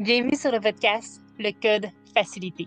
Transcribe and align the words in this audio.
Bienvenue 0.00 0.34
sur 0.34 0.50
le 0.50 0.60
podcast 0.60 1.20
Le 1.38 1.50
Code 1.52 1.90
Facilité. 2.14 2.66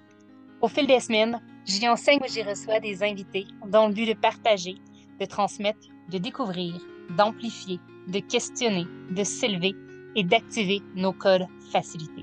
Au 0.62 0.68
fil 0.68 0.86
des 0.86 1.00
semaines, 1.00 1.42
j'y 1.66 1.90
enseigne 1.90 2.20
ou 2.22 2.32
j'y 2.32 2.44
reçois 2.44 2.80
des 2.80 3.02
invités 3.02 3.48
dans 3.66 3.88
le 3.88 3.94
but 3.96 4.06
de 4.06 4.14
partager, 4.14 4.76
de 5.20 5.26
transmettre, 5.26 5.88
de 6.12 6.20
découvrir, 6.20 6.76
d'amplifier, 7.18 7.80
de 8.08 8.20
questionner, 8.20 8.86
de 9.10 9.24
s'élever 9.24 9.74
et 10.16 10.24
d'activer 10.24 10.84
nos 10.94 11.12
codes 11.12 11.48
facilités. 11.72 12.22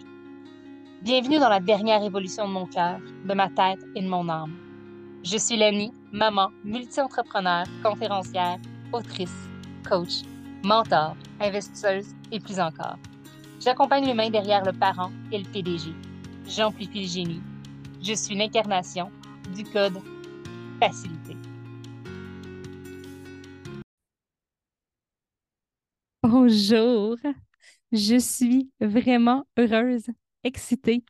Bienvenue 1.02 1.40
dans 1.40 1.48
la 1.48 1.58
dernière 1.58 2.04
évolution 2.04 2.46
de 2.46 2.52
mon 2.52 2.66
cœur, 2.66 3.00
de 3.24 3.34
ma 3.34 3.48
tête 3.48 3.84
et 3.96 4.02
de 4.02 4.08
mon 4.08 4.28
âme. 4.28 4.54
Je 5.24 5.38
suis 5.38 5.56
Lenny, 5.56 5.92
maman, 6.12 6.50
multi-entrepreneur, 6.62 7.64
conférencière, 7.82 8.58
autrice, 8.92 9.48
coach, 9.88 10.22
mentor, 10.62 11.16
investisseuse 11.40 12.14
et 12.30 12.38
plus 12.38 12.60
encore. 12.60 12.96
J'accompagne 13.62 14.06
l'humain 14.06 14.30
derrière 14.30 14.64
le 14.64 14.72
parent 14.72 15.12
et 15.30 15.36
le 15.36 15.44
PDG. 15.44 15.90
J'amplifie 16.46 17.02
le 17.02 17.06
génie. 17.06 17.42
Je 18.00 18.14
suis 18.14 18.34
l'incarnation 18.34 19.10
du 19.54 19.64
code 19.64 19.98
facilité. 20.80 21.36
Bonjour, 26.22 27.18
je 27.92 28.18
suis 28.18 28.70
vraiment 28.80 29.44
heureuse, 29.58 30.06
excitée, 30.42 31.04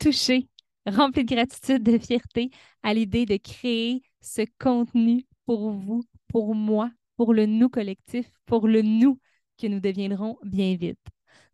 touchée, 0.00 0.48
remplie 0.86 1.24
de 1.24 1.32
gratitude, 1.36 1.84
de 1.84 1.98
fierté 1.98 2.50
à 2.82 2.94
l'idée 2.94 3.26
de 3.26 3.36
créer 3.36 4.02
ce 4.20 4.42
contenu 4.58 5.24
pour 5.46 5.70
vous, 5.70 6.02
pour 6.26 6.56
moi, 6.56 6.90
pour 7.16 7.32
le 7.32 7.46
nous 7.46 7.68
collectif, 7.68 8.26
pour 8.44 8.66
le 8.66 8.82
nous 8.82 9.20
que 9.56 9.68
nous 9.68 9.78
deviendrons 9.78 10.36
bien 10.42 10.74
vite. 10.74 10.98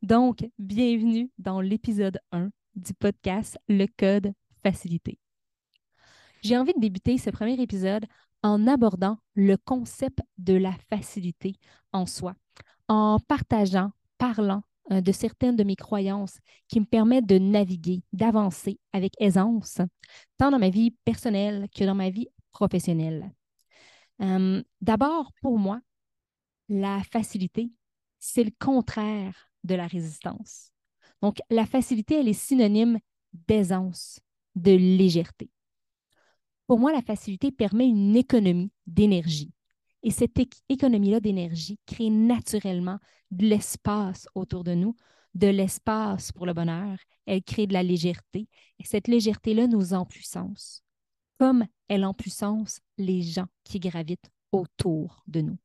Donc, 0.02 0.48
bienvenue 0.58 1.30
dans 1.38 1.60
l'épisode 1.60 2.18
1 2.32 2.50
du 2.76 2.94
podcast 2.94 3.58
Le 3.68 3.86
Code 3.86 4.32
Facilité. 4.62 5.18
J'ai 6.42 6.56
envie 6.56 6.74
de 6.74 6.80
débuter 6.80 7.18
ce 7.18 7.30
premier 7.30 7.60
épisode 7.60 8.06
en 8.42 8.66
abordant 8.66 9.18
le 9.34 9.56
concept 9.56 10.20
de 10.38 10.54
la 10.54 10.72
facilité 10.88 11.56
en 11.92 12.06
soi, 12.06 12.34
en 12.86 13.18
partageant, 13.18 13.90
parlant 14.18 14.62
euh, 14.92 15.00
de 15.00 15.12
certaines 15.12 15.56
de 15.56 15.64
mes 15.64 15.76
croyances 15.76 16.38
qui 16.68 16.80
me 16.80 16.86
permettent 16.86 17.26
de 17.26 17.38
naviguer, 17.38 18.02
d'avancer 18.12 18.78
avec 18.92 19.12
aisance, 19.20 19.78
tant 20.38 20.50
dans 20.50 20.58
ma 20.58 20.70
vie 20.70 20.92
personnelle 21.04 21.68
que 21.74 21.84
dans 21.84 21.94
ma 21.94 22.10
vie 22.10 22.28
professionnelle. 22.52 23.32
Euh, 24.22 24.62
d'abord, 24.80 25.32
pour 25.42 25.58
moi, 25.58 25.80
la 26.68 27.02
facilité, 27.02 27.70
c'est 28.18 28.44
le 28.44 28.52
contraire 28.58 29.47
de 29.64 29.74
la 29.74 29.86
résistance. 29.86 30.72
Donc, 31.22 31.38
la 31.50 31.66
facilité, 31.66 32.20
elle 32.20 32.28
est 32.28 32.32
synonyme 32.32 32.98
d'aisance, 33.32 34.20
de 34.54 34.72
légèreté. 34.72 35.50
Pour 36.66 36.78
moi, 36.78 36.92
la 36.92 37.02
facilité 37.02 37.50
permet 37.50 37.88
une 37.88 38.14
économie 38.16 38.70
d'énergie. 38.86 39.52
Et 40.02 40.10
cette 40.10 40.38
économie-là 40.68 41.20
d'énergie 41.20 41.78
crée 41.86 42.10
naturellement 42.10 42.98
de 43.30 43.46
l'espace 43.46 44.28
autour 44.34 44.64
de 44.64 44.74
nous, 44.74 44.94
de 45.34 45.48
l'espace 45.48 46.30
pour 46.32 46.46
le 46.46 46.52
bonheur. 46.52 46.98
Elle 47.26 47.42
crée 47.42 47.66
de 47.66 47.72
la 47.72 47.82
légèreté. 47.82 48.48
Et 48.78 48.84
cette 48.84 49.08
légèreté-là 49.08 49.66
nous 49.66 49.94
en 49.94 50.04
puissance, 50.04 50.82
comme 51.38 51.66
elle 51.88 52.04
en 52.04 52.14
puissance 52.14 52.80
les 52.96 53.22
gens 53.22 53.48
qui 53.64 53.80
gravitent 53.80 54.30
autour 54.52 55.22
de 55.26 55.40
nous. 55.40 55.58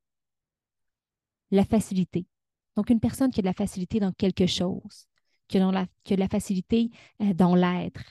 La 1.52 1.66
facilité. 1.66 2.25
Donc, 2.75 2.89
une 2.89 2.99
personne 2.99 3.31
qui 3.31 3.39
a 3.39 3.43
de 3.43 3.47
la 3.47 3.53
facilité 3.53 3.99
dans 3.99 4.11
quelque 4.11 4.45
chose, 4.45 5.07
qui 5.47 5.57
a, 5.57 5.71
de 5.71 6.16
la 6.16 6.27
facilité 6.27 6.89
euh, 7.21 7.33
dans 7.33 7.55
l'être, 7.55 8.03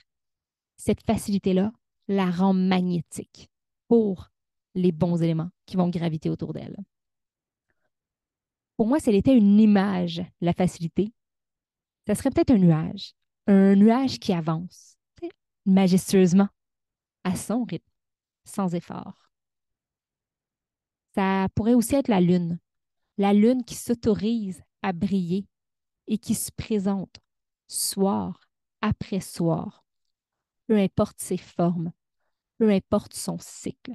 cette 0.76 1.02
facilité-là 1.04 1.72
la 2.08 2.30
rend 2.30 2.54
magnétique 2.54 3.50
pour 3.88 4.30
les 4.74 4.92
bons 4.92 5.22
éléments 5.22 5.50
qui 5.66 5.76
vont 5.76 5.88
graviter 5.88 6.30
autour 6.30 6.52
d'elle. 6.52 6.76
Pour 8.76 8.86
moi, 8.86 8.98
si 8.98 9.10
elle 9.10 9.16
était 9.16 9.36
une 9.36 9.60
image, 9.60 10.22
la 10.40 10.52
facilité, 10.52 11.12
ça 12.06 12.14
serait 12.14 12.30
peut-être 12.30 12.50
un 12.50 12.58
nuage, 12.58 13.12
un 13.46 13.74
nuage 13.76 14.18
qui 14.18 14.32
avance 14.32 14.96
majestueusement 15.66 16.48
à 17.24 17.36
son 17.36 17.64
rythme, 17.64 17.90
sans 18.44 18.74
effort. 18.74 19.30
Ça 21.14 21.46
pourrait 21.54 21.74
aussi 21.74 21.94
être 21.94 22.08
la 22.08 22.20
lune, 22.20 22.58
la 23.22 23.32
lune 23.32 23.62
qui 23.62 23.76
s'autorise 23.76 24.64
à 24.82 24.92
briller 24.92 25.46
et 26.08 26.18
qui 26.18 26.34
se 26.34 26.50
présente 26.50 27.20
soir 27.68 28.48
après 28.80 29.20
soir, 29.20 29.84
peu 30.66 30.76
importe 30.76 31.20
ses 31.20 31.36
formes, 31.36 31.92
peu 32.58 32.68
importe 32.68 33.14
son 33.14 33.38
cycle. 33.38 33.92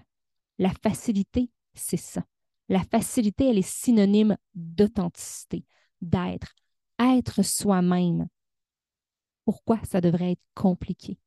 La 0.60 0.72
facilité, 0.82 1.52
c'est 1.74 1.98
ça. 1.98 2.24
La 2.70 2.82
facilité, 2.86 3.50
elle 3.50 3.58
est 3.58 3.70
synonyme 3.70 4.38
d'authenticité, 4.56 5.66
d'être, 6.00 6.56
être 6.98 7.44
soi-même. 7.44 8.30
Pourquoi 9.44 9.78
ça 9.84 10.00
devrait 10.00 10.32
être 10.32 10.48
compliqué? 10.56 11.20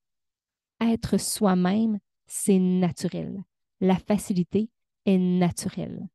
Être 0.80 1.18
soi-même, 1.18 1.98
c'est 2.26 2.58
naturel. 2.58 3.44
La 3.82 3.96
facilité 3.96 4.70
est 5.04 5.18
naturelle. 5.18 6.08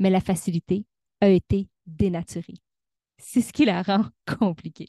Mais 0.00 0.10
la 0.10 0.20
facilité 0.20 0.84
a 1.20 1.28
été 1.28 1.68
dénaturée. 1.86 2.56
C'est 3.18 3.40
ce 3.40 3.52
qui 3.52 3.64
la 3.64 3.82
rend 3.82 4.06
compliquée. 4.38 4.88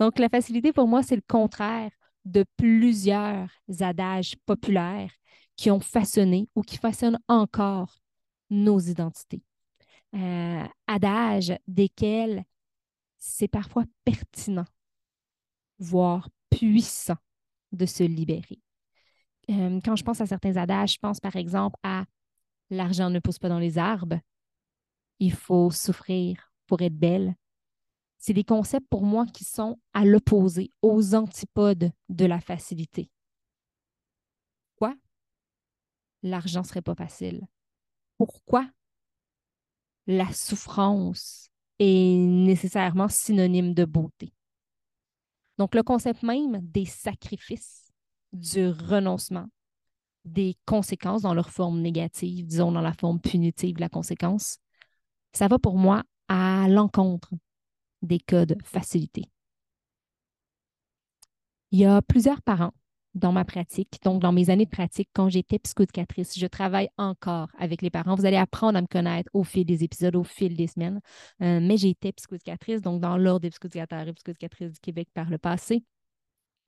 Donc, 0.00 0.18
la 0.18 0.28
facilité, 0.28 0.72
pour 0.72 0.88
moi, 0.88 1.02
c'est 1.02 1.16
le 1.16 1.22
contraire 1.26 1.90
de 2.24 2.44
plusieurs 2.56 3.48
adages 3.80 4.34
populaires 4.46 5.12
qui 5.56 5.70
ont 5.70 5.80
façonné 5.80 6.48
ou 6.54 6.62
qui 6.62 6.78
façonnent 6.78 7.18
encore 7.28 8.00
nos 8.50 8.78
identités. 8.78 9.42
Euh, 10.14 10.64
adages 10.86 11.52
desquels 11.66 12.44
c'est 13.18 13.48
parfois 13.48 13.84
pertinent, 14.04 14.66
voire 15.78 16.28
puissant 16.50 17.16
de 17.72 17.86
se 17.86 18.04
libérer. 18.04 18.60
Euh, 19.50 19.80
quand 19.84 19.96
je 19.96 20.04
pense 20.04 20.20
à 20.20 20.26
certains 20.26 20.56
adages, 20.56 20.94
je 20.94 20.98
pense 20.98 21.20
par 21.20 21.36
exemple 21.36 21.76
à 21.82 22.04
l'argent 22.70 23.10
ne 23.10 23.18
pousse 23.18 23.38
pas 23.38 23.48
dans 23.48 23.58
les 23.58 23.78
arbres, 23.78 24.20
il 25.18 25.32
faut 25.32 25.70
souffrir 25.70 26.52
pour 26.66 26.82
être 26.82 26.96
belle. 26.98 27.34
C'est 28.18 28.32
des 28.32 28.44
concepts 28.44 28.88
pour 28.88 29.04
moi 29.04 29.26
qui 29.26 29.44
sont 29.44 29.78
à 29.92 30.04
l'opposé, 30.04 30.70
aux 30.82 31.14
antipodes 31.14 31.90
de 32.08 32.24
la 32.24 32.40
facilité 32.40 33.10
l'argent 36.24 36.62
ne 36.62 36.66
serait 36.66 36.82
pas 36.82 36.96
facile? 36.96 37.46
Pourquoi 38.18 38.68
la 40.06 40.32
souffrance 40.32 41.48
est 41.78 42.16
nécessairement 42.18 43.08
synonyme 43.08 43.74
de 43.74 43.84
beauté? 43.84 44.32
Donc, 45.58 45.74
le 45.76 45.84
concept 45.84 46.24
même 46.24 46.58
des 46.62 46.86
sacrifices, 46.86 47.92
du 48.32 48.68
renoncement, 48.68 49.46
des 50.24 50.56
conséquences 50.66 51.22
dans 51.22 51.34
leur 51.34 51.50
forme 51.50 51.80
négative, 51.80 52.46
disons 52.46 52.72
dans 52.72 52.80
la 52.80 52.94
forme 52.94 53.20
punitive 53.20 53.78
la 53.78 53.88
conséquence, 53.88 54.58
ça 55.34 55.48
va 55.48 55.58
pour 55.58 55.76
moi 55.76 56.02
à 56.28 56.66
l'encontre 56.68 57.30
des 58.02 58.20
codes 58.20 58.56
facilités. 58.64 59.24
Il 61.70 61.80
y 61.80 61.84
a 61.84 62.00
plusieurs 62.02 62.40
parents 62.42 62.72
dans 63.14 63.32
ma 63.32 63.44
pratique, 63.44 63.98
donc 64.02 64.20
dans 64.20 64.32
mes 64.32 64.50
années 64.50 64.64
de 64.64 64.70
pratique, 64.70 65.08
quand 65.12 65.28
j'étais 65.28 65.58
psychoéducatrice, 65.58 66.38
je 66.38 66.46
travaille 66.46 66.88
encore 66.98 67.48
avec 67.58 67.80
les 67.80 67.90
parents. 67.90 68.16
Vous 68.16 68.26
allez 68.26 68.36
apprendre 68.36 68.76
à 68.76 68.82
me 68.82 68.86
connaître 68.86 69.30
au 69.32 69.44
fil 69.44 69.64
des 69.64 69.84
épisodes, 69.84 70.16
au 70.16 70.24
fil 70.24 70.56
des 70.56 70.66
semaines. 70.66 71.00
Euh, 71.42 71.60
mais 71.60 71.76
j'ai 71.76 71.90
été 71.90 72.12
psychoéducatrice, 72.12 72.80
donc 72.80 73.00
dans 73.00 73.16
l'ordre 73.16 73.40
des 73.40 73.50
psychoéducateurs 73.50 74.08
et 74.08 74.12
psychoéducatrices 74.12 74.72
du 74.72 74.80
Québec 74.80 75.08
par 75.14 75.30
le 75.30 75.38
passé. 75.38 75.84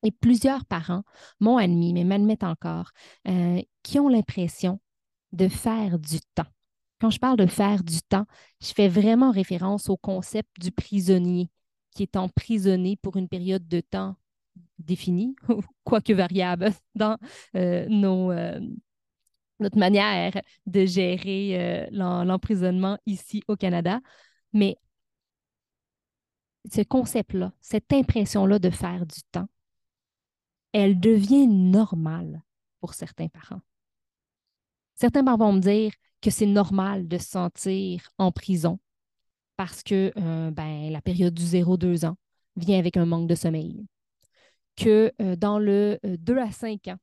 Et 0.03 0.13
plusieurs 0.13 0.65
parents 0.67 1.03
m'ont 1.41 1.57
admis, 1.57 1.93
mais 1.93 2.05
m'admettent 2.05 2.45
encore, 2.45 2.91
euh, 3.27 3.61
qui 3.83 3.99
ont 3.99 4.09
l'impression 4.09 4.81
de 5.33 5.49
faire 5.49 5.99
du 5.99 6.21
temps. 6.35 6.47
Quand 7.01 7.11
je 7.11 7.19
parle 7.19 7.37
de 7.37 7.47
faire 7.47 7.85
du 7.85 8.01
temps, 8.03 8.27
je 8.61 8.73
fais 8.73 8.89
vraiment 8.89 9.31
référence 9.31 9.91
au 9.91 9.97
concept 9.97 10.61
du 10.61 10.71
prisonnier 10.71 11.51
qui 11.95 12.03
est 12.03 12.17
emprisonné 12.17 12.97
pour 12.97 13.17
une 13.17 13.29
période 13.29 13.67
de 13.69 13.81
temps 13.81 14.17
définie, 14.79 15.35
quoique 15.85 16.13
variable, 16.13 16.71
dans 16.95 17.19
euh, 17.57 17.87
nos, 17.89 18.31
euh, 18.31 18.61
notre 19.61 19.79
manière 19.79 20.41
de 20.67 20.85
gérer 20.85 21.87
euh, 21.91 22.25
l'emprisonnement 22.25 22.99
ici 23.07 23.43
au 23.49 23.57
Canada. 23.57 24.01
Mais 24.53 24.77
ce 26.71 26.83
concept-là, 26.83 27.53
cette 27.61 27.93
impression-là 27.93 28.59
de 28.59 28.71
faire 28.71 29.07
du 29.07 29.21
temps, 29.33 29.49
elle 30.73 31.01
devient 31.01 31.47
normale 31.47 32.43
pour 32.81 32.95
certains 32.95 33.29
parents. 33.29 33.63
Certains 34.95 35.25
parents 35.25 35.39
vont 35.39 35.53
me 35.55 35.61
dire 35.61 35.93
que 36.23 36.31
c'est 36.31 36.47
normal 36.47 37.09
de 37.09 37.19
se 37.19 37.29
sentir 37.29 38.09
en 38.19 38.33
prison 38.33 38.79
parce 39.57 39.83
que 39.83 40.13
ben, 40.51 40.91
la 40.91 41.01
période 41.01 41.33
du 41.33 41.45
0-2 41.45 42.05
ans, 42.05 42.17
vient 42.57 42.79
avec 42.79 42.97
un 42.97 43.07
manque 43.07 43.29
de 43.29 43.35
sommeil. 43.35 43.87
Que 44.77 45.13
euh, 45.21 45.37
dans 45.37 45.59
le 45.59 45.99
2 46.03 46.37
euh, 46.37 46.43
à 46.43 46.51
5 46.51 46.89
ans, 46.89 46.99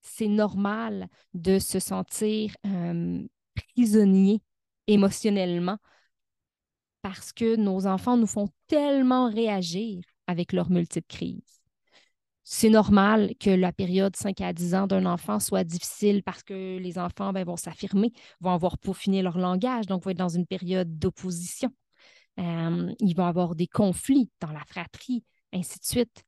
c'est 0.00 0.28
normal 0.28 1.08
de 1.34 1.58
se 1.58 1.78
sentir 1.80 2.56
euh, 2.66 3.26
prisonnier 3.74 4.40
émotionnellement 4.86 5.78
parce 7.02 7.32
que 7.32 7.56
nos 7.56 7.86
enfants 7.86 8.16
nous 8.16 8.26
font 8.26 8.48
tellement 8.68 9.30
réagir 9.30 10.02
avec 10.26 10.52
leurs 10.52 10.70
multiples 10.70 11.06
crises. 11.08 11.57
C'est 12.50 12.70
normal 12.70 13.34
que 13.38 13.50
la 13.50 13.72
période 13.72 14.16
5 14.16 14.40
à 14.40 14.54
10 14.54 14.74
ans 14.74 14.86
d'un 14.86 15.04
enfant 15.04 15.38
soit 15.38 15.64
difficile 15.64 16.22
parce 16.22 16.42
que 16.42 16.78
les 16.78 16.98
enfants 16.98 17.30
ben, 17.34 17.44
vont 17.44 17.58
s'affirmer, 17.58 18.10
vont 18.40 18.52
avoir 18.52 18.78
peaufiné 18.78 19.20
leur 19.20 19.36
langage, 19.36 19.84
donc 19.84 20.02
vont 20.02 20.12
être 20.12 20.16
dans 20.16 20.30
une 20.30 20.46
période 20.46 20.98
d'opposition. 20.98 21.70
Ils 22.38 23.14
vont 23.14 23.26
avoir 23.26 23.54
des 23.54 23.66
conflits 23.66 24.30
dans 24.40 24.50
la 24.50 24.64
fratrie, 24.64 25.22
ainsi 25.52 25.78
de 25.78 25.84
suite. 25.84 26.24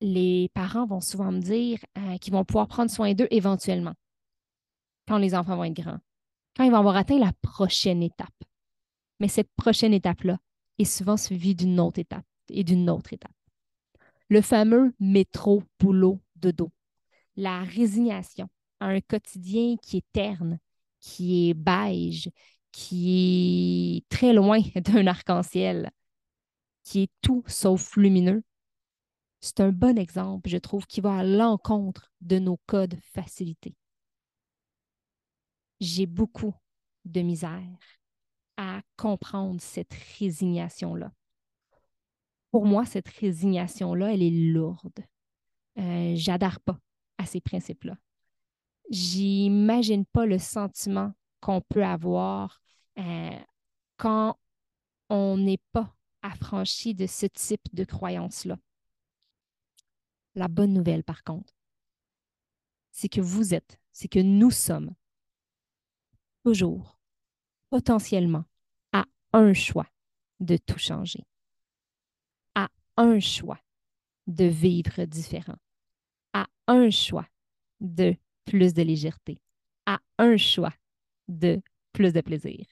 Les 0.00 0.48
parents 0.54 0.86
vont 0.86 1.00
souvent 1.00 1.32
me 1.32 1.40
dire 1.40 1.80
euh, 1.98 2.18
qu'ils 2.18 2.34
vont 2.34 2.44
pouvoir 2.44 2.68
prendre 2.68 2.90
soin 2.90 3.14
d'eux 3.14 3.28
éventuellement, 3.32 3.94
quand 5.08 5.18
les 5.18 5.34
enfants 5.34 5.56
vont 5.56 5.64
être 5.64 5.74
grands, 5.74 5.98
quand 6.56 6.62
ils 6.62 6.70
vont 6.70 6.78
avoir 6.78 6.94
atteint 6.94 7.18
la 7.18 7.32
prochaine 7.42 8.04
étape. 8.04 8.44
Mais 9.18 9.26
cette 9.26 9.50
prochaine 9.56 9.92
étape-là 9.92 10.38
est 10.78 10.84
souvent 10.84 11.16
suivie 11.16 11.56
d'une 11.56 11.80
autre 11.80 11.98
étape 11.98 12.26
et 12.48 12.62
d'une 12.62 12.88
autre 12.88 13.12
étape. 13.12 13.32
Le 14.32 14.40
fameux 14.40 14.94
métro 14.98 15.62
boulot 15.78 16.18
dodo, 16.36 16.72
la 17.36 17.64
résignation 17.64 18.48
à 18.80 18.86
un 18.86 19.02
quotidien 19.02 19.76
qui 19.76 19.98
est 19.98 20.06
terne, 20.10 20.58
qui 21.00 21.50
est 21.50 21.54
beige, 21.54 22.30
qui 22.70 23.98
est 23.98 24.08
très 24.08 24.32
loin 24.32 24.58
d'un 24.76 25.06
arc-en-ciel, 25.06 25.90
qui 26.82 27.02
est 27.02 27.10
tout 27.20 27.44
sauf 27.46 27.94
lumineux, 27.98 28.42
c'est 29.42 29.60
un 29.60 29.70
bon 29.70 29.98
exemple, 29.98 30.48
je 30.48 30.56
trouve, 30.56 30.86
qui 30.86 31.02
va 31.02 31.18
à 31.18 31.24
l'encontre 31.24 32.10
de 32.22 32.38
nos 32.38 32.58
codes 32.64 32.98
facilités. 33.02 33.76
J'ai 35.78 36.06
beaucoup 36.06 36.54
de 37.04 37.20
misère 37.20 37.78
à 38.56 38.80
comprendre 38.96 39.60
cette 39.60 39.92
résignation-là. 40.18 41.12
Pour 42.52 42.66
moi, 42.66 42.86
cette 42.86 43.08
résignation-là, 43.08 44.14
elle 44.14 44.22
est 44.22 44.52
lourde. 44.52 45.00
Euh, 45.78 46.12
J'adhère 46.14 46.60
pas 46.60 46.78
à 47.18 47.26
ces 47.26 47.40
principes-là. 47.40 47.96
J'imagine 48.90 50.04
pas 50.04 50.26
le 50.26 50.38
sentiment 50.38 51.12
qu'on 51.40 51.62
peut 51.62 51.84
avoir 51.84 52.60
euh, 52.98 53.38
quand 53.96 54.38
on 55.08 55.38
n'est 55.38 55.62
pas 55.72 55.96
affranchi 56.20 56.94
de 56.94 57.06
ce 57.06 57.26
type 57.26 57.74
de 57.74 57.84
croyance-là. 57.84 58.58
La 60.34 60.48
bonne 60.48 60.74
nouvelle, 60.74 61.04
par 61.04 61.24
contre, 61.24 61.54
c'est 62.90 63.08
que 63.08 63.20
vous 63.20 63.54
êtes, 63.54 63.78
c'est 63.92 64.08
que 64.08 64.18
nous 64.18 64.50
sommes 64.50 64.94
toujours, 66.44 66.98
potentiellement, 67.70 68.44
à 68.92 69.04
un 69.32 69.54
choix 69.54 69.86
de 70.40 70.58
tout 70.58 70.78
changer, 70.78 71.24
un 73.02 73.20
choix 73.20 73.58
de 74.26 74.44
vivre 74.44 75.04
différent, 75.04 75.56
à 76.32 76.46
un 76.66 76.90
choix 76.90 77.26
de 77.80 78.16
plus 78.44 78.74
de 78.74 78.82
légèreté, 78.82 79.38
à 79.86 80.00
un 80.18 80.36
choix 80.36 80.72
de 81.28 81.60
plus 81.92 82.12
de 82.12 82.20
plaisir. 82.20 82.66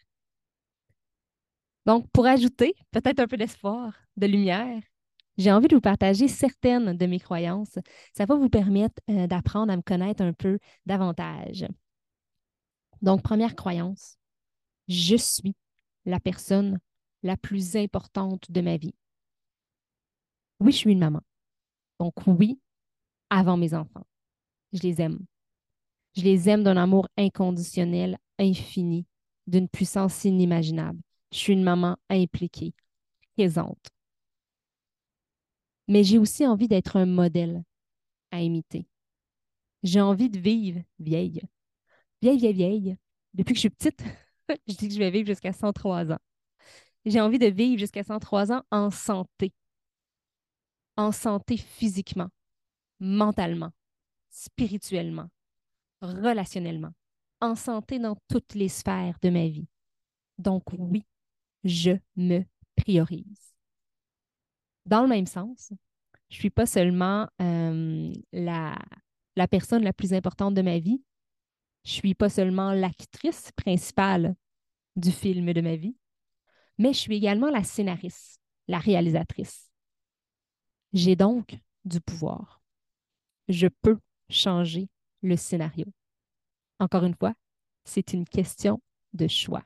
Donc, 1.86 2.08
pour 2.12 2.26
ajouter 2.26 2.74
peut-être 2.90 3.20
un 3.20 3.26
peu 3.26 3.36
d'espoir, 3.36 3.94
de 4.16 4.26
lumière, 4.26 4.80
j'ai 5.38 5.50
envie 5.50 5.68
de 5.68 5.74
vous 5.74 5.80
partager 5.80 6.28
certaines 6.28 6.96
de 6.96 7.06
mes 7.06 7.18
croyances. 7.18 7.78
Ça 8.14 8.26
va 8.26 8.34
vous 8.34 8.50
permettre 8.50 9.00
euh, 9.08 9.26
d'apprendre 9.26 9.72
à 9.72 9.76
me 9.76 9.82
connaître 9.82 10.22
un 10.22 10.32
peu 10.34 10.58
davantage. 10.86 11.66
Donc, 13.00 13.22
première 13.22 13.56
croyance, 13.56 14.18
je 14.88 15.16
suis 15.16 15.56
la 16.04 16.20
personne 16.20 16.78
la 17.22 17.36
plus 17.36 17.76
importante 17.76 18.50
de 18.50 18.60
ma 18.60 18.76
vie. 18.76 18.94
Oui, 20.60 20.72
je 20.72 20.76
suis 20.78 20.92
une 20.92 20.98
maman. 20.98 21.20
Donc, 21.98 22.14
oui, 22.26 22.60
avant 23.30 23.56
mes 23.56 23.74
enfants. 23.74 24.06
Je 24.72 24.82
les 24.82 25.00
aime. 25.02 25.20
Je 26.16 26.22
les 26.22 26.48
aime 26.48 26.64
d'un 26.64 26.76
amour 26.76 27.08
inconditionnel, 27.16 28.18
infini, 28.38 29.06
d'une 29.46 29.68
puissance 29.68 30.24
inimaginable. 30.24 31.00
Je 31.32 31.38
suis 31.38 31.52
une 31.52 31.62
maman 31.62 31.96
impliquée, 32.10 32.74
présente. 33.36 33.90
Mais 35.88 36.04
j'ai 36.04 36.18
aussi 36.18 36.46
envie 36.46 36.68
d'être 36.68 36.96
un 36.96 37.06
modèle 37.06 37.62
à 38.32 38.42
imiter. 38.42 38.86
J'ai 39.82 40.00
envie 40.00 40.30
de 40.30 40.38
vivre 40.38 40.80
vieille. 40.98 41.42
Vieille, 42.22 42.38
vieille, 42.38 42.54
vieille. 42.54 42.96
Depuis 43.34 43.54
que 43.54 43.58
je 43.58 43.62
suis 43.62 43.70
petite, 43.70 44.02
je 44.68 44.74
dis 44.74 44.88
que 44.88 44.94
je 44.94 44.98
vais 44.98 45.10
vivre 45.10 45.26
jusqu'à 45.28 45.52
103 45.52 46.12
ans. 46.12 46.18
J'ai 47.06 47.20
envie 47.20 47.38
de 47.38 47.46
vivre 47.46 47.78
jusqu'à 47.78 48.04
103 48.04 48.52
ans 48.52 48.62
en 48.70 48.90
santé. 48.90 49.52
En 51.00 51.12
santé 51.12 51.56
physiquement, 51.56 52.29
mentalement, 52.99 53.73
spirituellement, 54.29 55.31
relationnellement, 56.02 56.93
en 57.41 57.55
santé 57.55 57.99
dans 57.99 58.19
toutes 58.29 58.52
les 58.52 58.69
sphères 58.69 59.17
de 59.23 59.31
ma 59.31 59.49
vie. 59.49 59.67
Donc 60.37 60.64
oui, 60.76 61.06
je 61.64 61.93
me 62.17 62.44
priorise. 62.76 63.55
Dans 64.85 65.00
le 65.00 65.08
même 65.08 65.25
sens, 65.25 65.73
je 66.29 66.37
ne 66.37 66.41
suis 66.41 66.50
pas 66.50 66.67
seulement 66.67 67.26
euh, 67.41 68.12
la, 68.35 68.76
la 69.37 69.49
personne 69.49 69.82
la 69.82 69.94
plus 69.94 70.12
importante 70.12 70.52
de 70.52 70.61
ma 70.61 70.81
vie, 70.81 71.02
je 71.85 71.93
ne 71.93 71.94
suis 71.94 72.14
pas 72.14 72.29
seulement 72.29 72.75
l'actrice 72.75 73.52
principale 73.52 74.35
du 74.97 75.12
film 75.12 75.50
de 75.55 75.62
ma 75.62 75.76
vie, 75.76 75.97
mais 76.76 76.93
je 76.93 76.99
suis 76.99 77.17
également 77.17 77.49
la 77.49 77.64
scénariste, 77.64 78.38
la 78.69 78.81
réalisatrice. 78.81 79.69
J'ai 80.92 81.16
donc 81.16 81.58
du 81.84 82.00
pouvoir. 82.00 82.60
Je 83.48 83.69
peux 83.82 83.98
changer 84.28 84.88
le 85.22 85.37
scénario. 85.37 85.87
Encore 86.78 87.04
une 87.04 87.14
fois, 87.14 87.34
c'est 87.84 88.12
une 88.12 88.25
question 88.25 88.81
de 89.12 89.28
choix. 89.28 89.64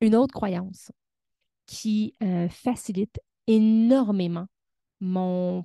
Une 0.00 0.14
autre 0.14 0.32
croyance 0.32 0.92
qui 1.66 2.14
euh, 2.22 2.48
facilite 2.48 3.20
énormément 3.46 4.46
mon 5.00 5.64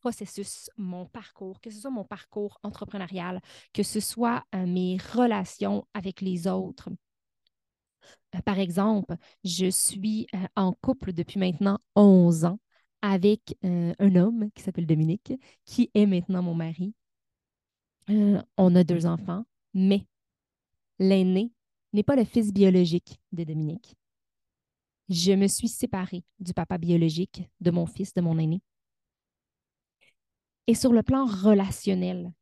processus, 0.00 0.70
mon 0.76 1.06
parcours, 1.06 1.60
que 1.60 1.70
ce 1.70 1.80
soit 1.80 1.90
mon 1.90 2.04
parcours 2.04 2.58
entrepreneurial, 2.62 3.40
que 3.72 3.82
ce 3.82 4.00
soit 4.00 4.44
euh, 4.54 4.66
mes 4.66 4.98
relations 5.14 5.86
avec 5.94 6.20
les 6.20 6.46
autres. 6.46 6.90
Euh, 8.36 8.40
par 8.42 8.58
exemple, 8.58 9.16
je 9.44 9.66
suis 9.66 10.26
en 10.56 10.72
couple 10.72 11.12
depuis 11.12 11.38
maintenant 11.38 11.78
11 11.94 12.44
ans 12.44 12.58
avec 13.02 13.56
un 13.62 14.16
homme 14.16 14.50
qui 14.54 14.62
s'appelle 14.62 14.86
Dominique, 14.86 15.32
qui 15.64 15.90
est 15.94 16.06
maintenant 16.06 16.42
mon 16.42 16.54
mari. 16.54 16.94
on 18.08 18.74
a 18.74 18.84
deux 18.84 19.06
enfants, 19.06 19.44
mais 19.74 20.06
l'aîné 20.98 21.52
n'est 21.92 22.02
pas 22.02 22.16
le 22.16 22.24
fils 22.24 22.52
biologique 22.52 23.20
de 23.32 23.44
Dominique. 23.44 23.96
Je 25.08 25.32
me 25.32 25.46
suis 25.46 25.68
séparée 25.68 26.24
du 26.40 26.52
papa 26.52 26.78
biologique 26.78 27.42
de 27.60 27.70
mon 27.70 27.86
fils, 27.86 28.12
de 28.14 28.20
mon 28.20 28.38
aîné. 28.38 28.60
Et 30.66 30.74
sur 30.74 30.92
le 30.92 31.02
plan 31.04 31.26
relationnel, 31.26 32.32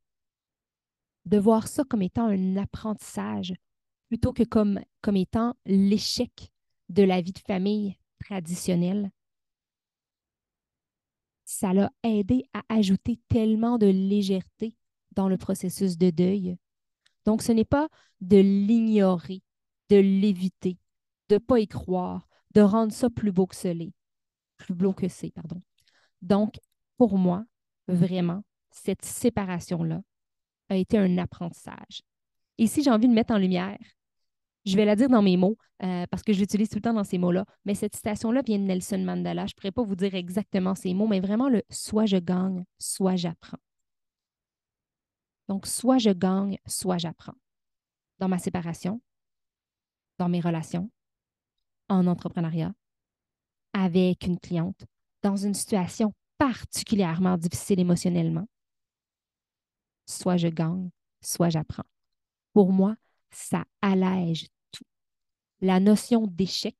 de 1.27 1.39
voir 1.39 1.69
ça 1.69 1.85
comme 1.85 2.03
étant 2.03 2.27
un 2.27 2.57
apprentissage 2.57 3.53
plutôt 4.15 4.33
que 4.33 4.45
comme, 4.45 4.79
étant 5.17 5.57
l'échec 5.67 6.53
de 6.89 7.03
la 7.03 7.21
vie 7.21 7.33
de 7.33 7.41
famille 7.41 7.99
traditionnelle, 8.21 9.11
ça 11.45 11.73
l'a 11.73 11.91
aidé 12.05 12.45
à 12.53 12.63
ajouter 12.69 13.19
tellement 13.27 13.77
de 13.77 13.89
légèreté 13.89 14.77
dans 15.17 15.29
le 15.29 15.37
processus 15.37 15.99
de 15.99 16.11
deuil. 16.11 16.57
Donc, 17.25 17.43
ce 17.43 17.51
n'est 17.51 17.65
pas 17.65 17.89
de 18.21 18.37
l'ignorer, 18.37 19.43
de 19.91 19.97
l'éviter, 19.97 20.79
de 21.29 21.35
ne 21.35 21.39
pas 21.41 21.59
y 21.59 21.67
croire, 21.67 22.29
de 22.53 22.61
rendre 22.61 22.93
ça 22.93 23.11
plus 23.11 23.33
beau 23.33 23.49
que 23.49 23.57
ce 23.57 23.75
plus 24.59 24.75
beau 24.75 24.93
que 24.93 25.09
c'est, 25.09 25.33
pardon. 25.33 25.61
Donc, 26.23 26.61
pour 26.99 27.19
moi, 27.19 27.45
vraiment, 27.89 28.45
cette 28.71 29.05
séparation-là 29.05 30.03
a 30.69 30.77
été 30.77 30.99
un 30.99 31.19
apprentissage. 31.19 32.03
Et 32.59 32.69
si 32.69 32.85
j'ai 32.85 32.91
envie 32.91 33.09
de 33.09 33.13
mettre 33.13 33.35
en 33.35 33.39
lumière, 33.39 33.77
je 34.65 34.77
vais 34.77 34.85
la 34.85 34.97
dire 34.97 35.09
dans 35.09 35.23
mes 35.23 35.37
mots 35.37 35.57
euh, 35.83 36.07
parce 36.11 36.23
que 36.23 36.33
je 36.33 36.41
l'utilise 36.41 36.69
tout 36.69 36.77
le 36.77 36.83
temps 36.83 36.95
dans 36.95 37.05
ces 37.05 37.19
mots-là, 37.19 37.45
mais 37.65 37.75
cette 37.75 37.95
citation-là 37.95 38.43
vient 38.43 38.59
de 38.59 38.65
Nelson 38.65 38.99
Mandela. 38.99 39.47
Je 39.47 39.53
ne 39.53 39.57
pourrais 39.57 39.73
pas 39.73 39.83
vous 39.83 39.97
dire 39.97 40.15
exactement 40.15 40.75
ces 40.75 40.95
mots, 40.95 41.07
mais 41.07 41.21
vraiment 41.21 41.49
le 41.49 41.63
soit 41.71 42.07
je 42.07 42.17
gagne, 42.17 42.65
soit 42.79 43.17
j'apprends. 43.17 43.59
Donc, 45.49 45.67
soit 45.67 45.99
je 45.99 46.11
gagne, 46.11 46.57
soit 46.67 46.99
j'apprends. 46.99 47.35
Dans 48.19 48.29
ma 48.29 48.39
séparation, 48.39 49.01
dans 50.19 50.29
mes 50.29 50.41
relations, 50.41 50.91
en 51.89 52.07
entrepreneuriat 52.07 52.73
avec 53.75 54.27
une 54.27 54.39
cliente 54.39 54.87
dans 55.23 55.37
une 55.37 55.55
situation 55.55 56.15
particulièrement 56.39 57.37
difficile 57.37 57.81
émotionnellement, 57.81 58.47
soit 60.07 60.37
je 60.37 60.49
gagne, 60.49 60.91
soit 61.21 61.51
j'apprends. 61.51 61.85
Pour 62.53 62.73
moi, 62.73 62.97
ça 63.31 63.65
allège. 63.83 64.47
La 65.65 65.81
notion 65.81 66.27
d'échec 66.27 66.77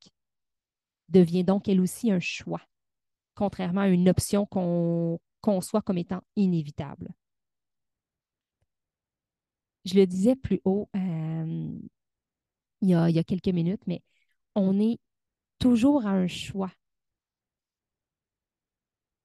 devient 1.09 1.43
donc 1.43 1.69
elle 1.69 1.81
aussi 1.81 2.11
un 2.11 2.21
choix, 2.21 2.61
contrairement 3.35 3.81
à 3.81 3.89
une 3.89 4.11
option 4.11 4.45
qu'on 4.45 5.19
conçoit 5.41 5.81
comme 5.81 5.97
étant 5.97 6.21
inévitable. 6.37 7.09
Je 9.87 9.95
le 9.95 10.07
disais 10.07 10.37
plus 10.37 10.61
haut 10.67 10.91
euh, 10.97 11.79
il, 12.83 12.91
y 12.91 12.95
a, 12.95 13.09
il 13.09 13.17
y 13.17 13.19
a 13.19 13.25
quelques 13.25 13.49
minutes, 13.49 13.81
mais 13.87 14.03
on 14.55 14.79
est 14.79 14.99
toujours 15.59 16.07
à 16.07 16.11
un 16.11 16.27
choix 16.27 16.71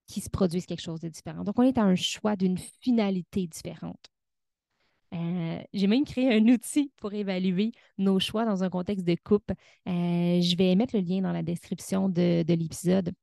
qui 0.07 0.21
se 0.21 0.29
produise 0.29 0.65
quelque 0.65 0.81
chose 0.81 1.01
de 1.01 1.09
différent. 1.09 1.43
Donc, 1.43 1.59
on 1.59 1.63
est 1.63 1.77
à 1.77 1.83
un 1.83 1.95
choix 1.95 2.37
d'une 2.37 2.57
finalité 2.57 3.45
différente. 3.45 4.09
Euh, 5.13 5.61
j'ai 5.73 5.87
même 5.87 6.05
créé 6.05 6.33
un 6.33 6.47
outil 6.47 6.91
pour 6.97 7.13
évaluer 7.13 7.71
nos 7.97 8.19
choix 8.19 8.45
dans 8.45 8.63
un 8.63 8.69
contexte 8.69 9.05
de 9.05 9.15
coupe. 9.15 9.51
Euh, 9.87 10.41
je 10.41 10.55
vais 10.55 10.75
mettre 10.75 10.95
le 10.95 11.01
lien 11.01 11.21
dans 11.21 11.31
la 11.31 11.43
description 11.43 12.09
de, 12.09 12.43
de 12.43 12.53
l'épisode. 12.53 13.13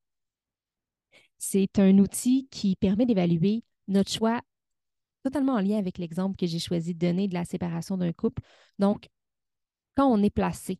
C'est 1.38 1.78
un 1.78 1.99
outil 1.99 2.49
qui 2.50 2.76
permet 2.76 3.07
d'évaluer 3.07 3.62
notre 3.88 4.11
choix 4.11 4.40
totalement 5.23 5.55
en 5.55 5.61
lien 5.61 5.78
avec 5.78 5.99
l'exemple 5.99 6.37
que 6.37 6.47
j'ai 6.47 6.59
choisi 6.59 6.95
de 6.95 6.99
donner 6.99 7.28
de 7.28 7.35
la 7.35 7.45
séparation 7.45 7.97
d'un 7.97 8.12
couple. 8.12 8.43
Donc, 8.78 9.09
quand 9.97 10.07
on 10.07 10.23
est 10.23 10.31
placé 10.31 10.78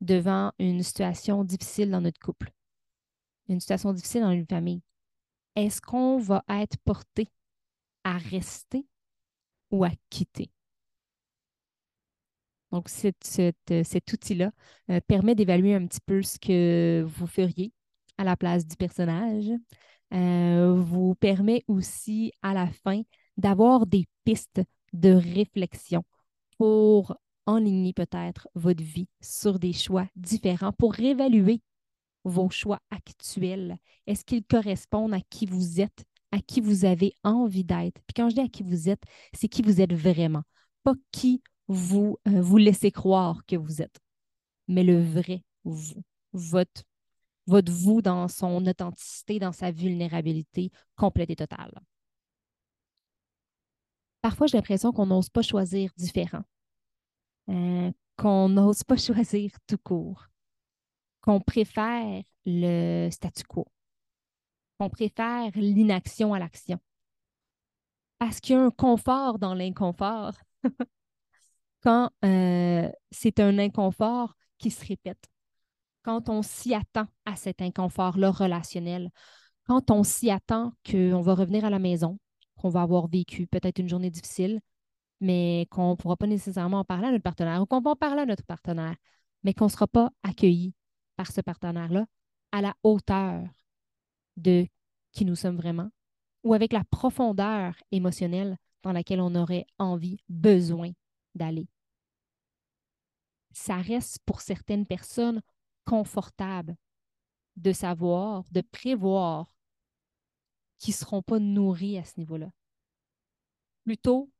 devant 0.00 0.52
une 0.58 0.82
situation 0.82 1.44
difficile 1.44 1.90
dans 1.90 2.00
notre 2.00 2.20
couple, 2.20 2.52
une 3.48 3.60
situation 3.60 3.92
difficile 3.92 4.22
dans 4.22 4.30
une 4.30 4.46
famille, 4.46 4.82
est-ce 5.56 5.80
qu'on 5.80 6.18
va 6.18 6.44
être 6.48 6.76
porté 6.84 7.28
à 8.04 8.18
rester 8.18 8.86
ou 9.74 9.84
à 9.84 9.90
quitter? 10.08 10.50
Donc, 12.70 12.88
cet 12.88 14.12
outil-là 14.12 14.50
euh, 14.90 15.00
permet 15.06 15.34
d'évaluer 15.34 15.74
un 15.74 15.86
petit 15.86 16.00
peu 16.04 16.22
ce 16.22 16.38
que 16.38 17.04
vous 17.06 17.26
feriez 17.26 17.72
à 18.18 18.24
la 18.24 18.36
place 18.36 18.66
du 18.66 18.76
personnage. 18.76 19.50
Euh, 20.12 20.74
vous 20.80 21.14
permet 21.16 21.64
aussi 21.66 22.32
à 22.42 22.54
la 22.54 22.68
fin 22.68 23.02
d'avoir 23.36 23.86
des 23.86 24.06
pistes 24.24 24.62
de 24.92 25.10
réflexion 25.10 26.04
pour 26.58 27.16
enligner 27.46 27.92
peut-être 27.92 28.48
votre 28.54 28.82
vie 28.82 29.08
sur 29.20 29.58
des 29.58 29.72
choix 29.72 30.06
différents, 30.14 30.72
pour 30.72 30.94
réévaluer 30.94 31.60
vos 32.24 32.50
choix 32.50 32.80
actuels? 32.90 33.76
Est-ce 34.06 34.24
qu'ils 34.24 34.44
correspondent 34.44 35.14
à 35.14 35.20
qui 35.20 35.46
vous 35.46 35.80
êtes, 35.80 36.04
à 36.34 36.40
qui 36.40 36.60
vous 36.60 36.84
avez 36.84 37.14
envie 37.22 37.64
d'être? 37.64 38.00
Puis 38.06 38.14
quand 38.16 38.28
je 38.28 38.34
dis 38.34 38.40
à 38.40 38.48
qui 38.48 38.62
vous 38.62 38.88
êtes, 38.88 39.02
c'est 39.32 39.48
qui 39.48 39.62
vous 39.62 39.80
êtes 39.80 39.92
vraiment, 39.94 40.42
pas 40.82 40.94
qui 41.12 41.42
vous, 41.68 42.18
euh, 42.28 42.42
vous 42.42 42.56
laissez 42.58 42.90
croire 42.90 43.44
que 43.46 43.56
vous 43.56 43.80
êtes, 43.80 44.00
mais 44.68 44.84
le 44.84 45.00
vrai 45.00 45.44
vous, 45.64 46.02
votre, 46.32 46.82
vous 47.46 48.02
dans 48.02 48.28
son 48.28 48.66
authenticité, 48.66 49.38
dans 49.38 49.52
sa 49.52 49.70
vulnérabilité 49.70 50.70
complète 50.96 51.30
et 51.30 51.36
totale. 51.36 51.72
Parfois, 54.22 54.46
j'ai 54.46 54.56
l'impression 54.56 54.92
qu'on 54.92 55.06
n'ose 55.06 55.28
pas 55.28 55.42
choisir 55.42 55.90
différent, 55.96 56.42
euh, 57.50 57.92
qu'on 58.16 58.48
n'ose 58.48 58.82
pas 58.82 58.96
choisir 58.96 59.52
tout 59.66 59.78
court. 59.78 60.28
Qu'on 61.20 61.40
préfère 61.40 62.22
le 62.44 63.08
statu 63.10 63.44
quo, 63.44 63.66
qu'on 64.78 64.90
préfère 64.90 65.50
l'inaction 65.54 66.34
à 66.34 66.38
l'action. 66.38 66.78
Parce 68.18 68.40
qu'il 68.40 68.54
y 68.54 68.58
a 68.58 68.62
un 68.62 68.70
confort 68.70 69.38
dans 69.38 69.54
l'inconfort 69.54 70.34
quand 71.82 72.10
euh, 72.24 72.90
c'est 73.10 73.40
un 73.40 73.58
inconfort 73.58 74.34
qui 74.58 74.70
se 74.70 74.84
répète, 74.86 75.28
quand 76.02 76.28
on 76.28 76.42
s'y 76.42 76.74
attend 76.74 77.06
à 77.24 77.36
cet 77.36 77.60
inconfort-là 77.60 78.30
relationnel, 78.30 79.10
quand 79.66 79.90
on 79.90 80.02
s'y 80.02 80.30
attend 80.30 80.72
qu'on 80.88 81.20
va 81.20 81.34
revenir 81.34 81.64
à 81.64 81.70
la 81.70 81.78
maison, 81.78 82.18
qu'on 82.56 82.68
va 82.68 82.82
avoir 82.82 83.08
vécu 83.08 83.46
peut-être 83.46 83.78
une 83.78 83.88
journée 83.88 84.10
difficile, 84.10 84.60
mais 85.20 85.66
qu'on 85.70 85.90
ne 85.90 85.96
pourra 85.96 86.16
pas 86.16 86.26
nécessairement 86.26 86.80
en 86.80 86.84
parler 86.84 87.08
à 87.08 87.10
notre 87.12 87.22
partenaire 87.22 87.62
ou 87.62 87.66
qu'on 87.66 87.80
va 87.80 87.92
en 87.92 87.96
parler 87.96 88.22
à 88.22 88.26
notre 88.26 88.44
partenaire, 88.44 88.96
mais 89.42 89.54
qu'on 89.54 89.66
ne 89.66 89.70
sera 89.70 89.86
pas 89.86 90.10
accueilli 90.22 90.74
par 91.16 91.30
ce 91.30 91.40
partenaire-là 91.40 92.06
à 92.52 92.60
la 92.60 92.74
hauteur 92.82 93.42
de 94.36 94.66
qui 95.12 95.24
nous 95.24 95.36
sommes 95.36 95.56
vraiment 95.56 95.90
ou 96.42 96.54
avec 96.54 96.72
la 96.72 96.84
profondeur 96.84 97.74
émotionnelle 97.90 98.58
dans 98.82 98.92
laquelle 98.92 99.20
on 99.20 99.34
aurait 99.34 99.66
envie, 99.78 100.18
besoin 100.28 100.90
d'aller. 101.34 101.68
Ça 103.52 103.76
reste 103.76 104.18
pour 104.26 104.42
certaines 104.42 104.84
personnes 104.84 105.40
confortable 105.86 106.76
de 107.56 107.72
savoir, 107.72 108.44
de 108.50 108.60
prévoir 108.60 109.54
qu'ils 110.78 110.92
ne 110.92 110.98
seront 110.98 111.22
pas 111.22 111.38
nourris 111.38 111.98
à 111.98 112.04
ce 112.04 112.18
niveau-là. 112.18 112.50
Plutôt 113.84 114.30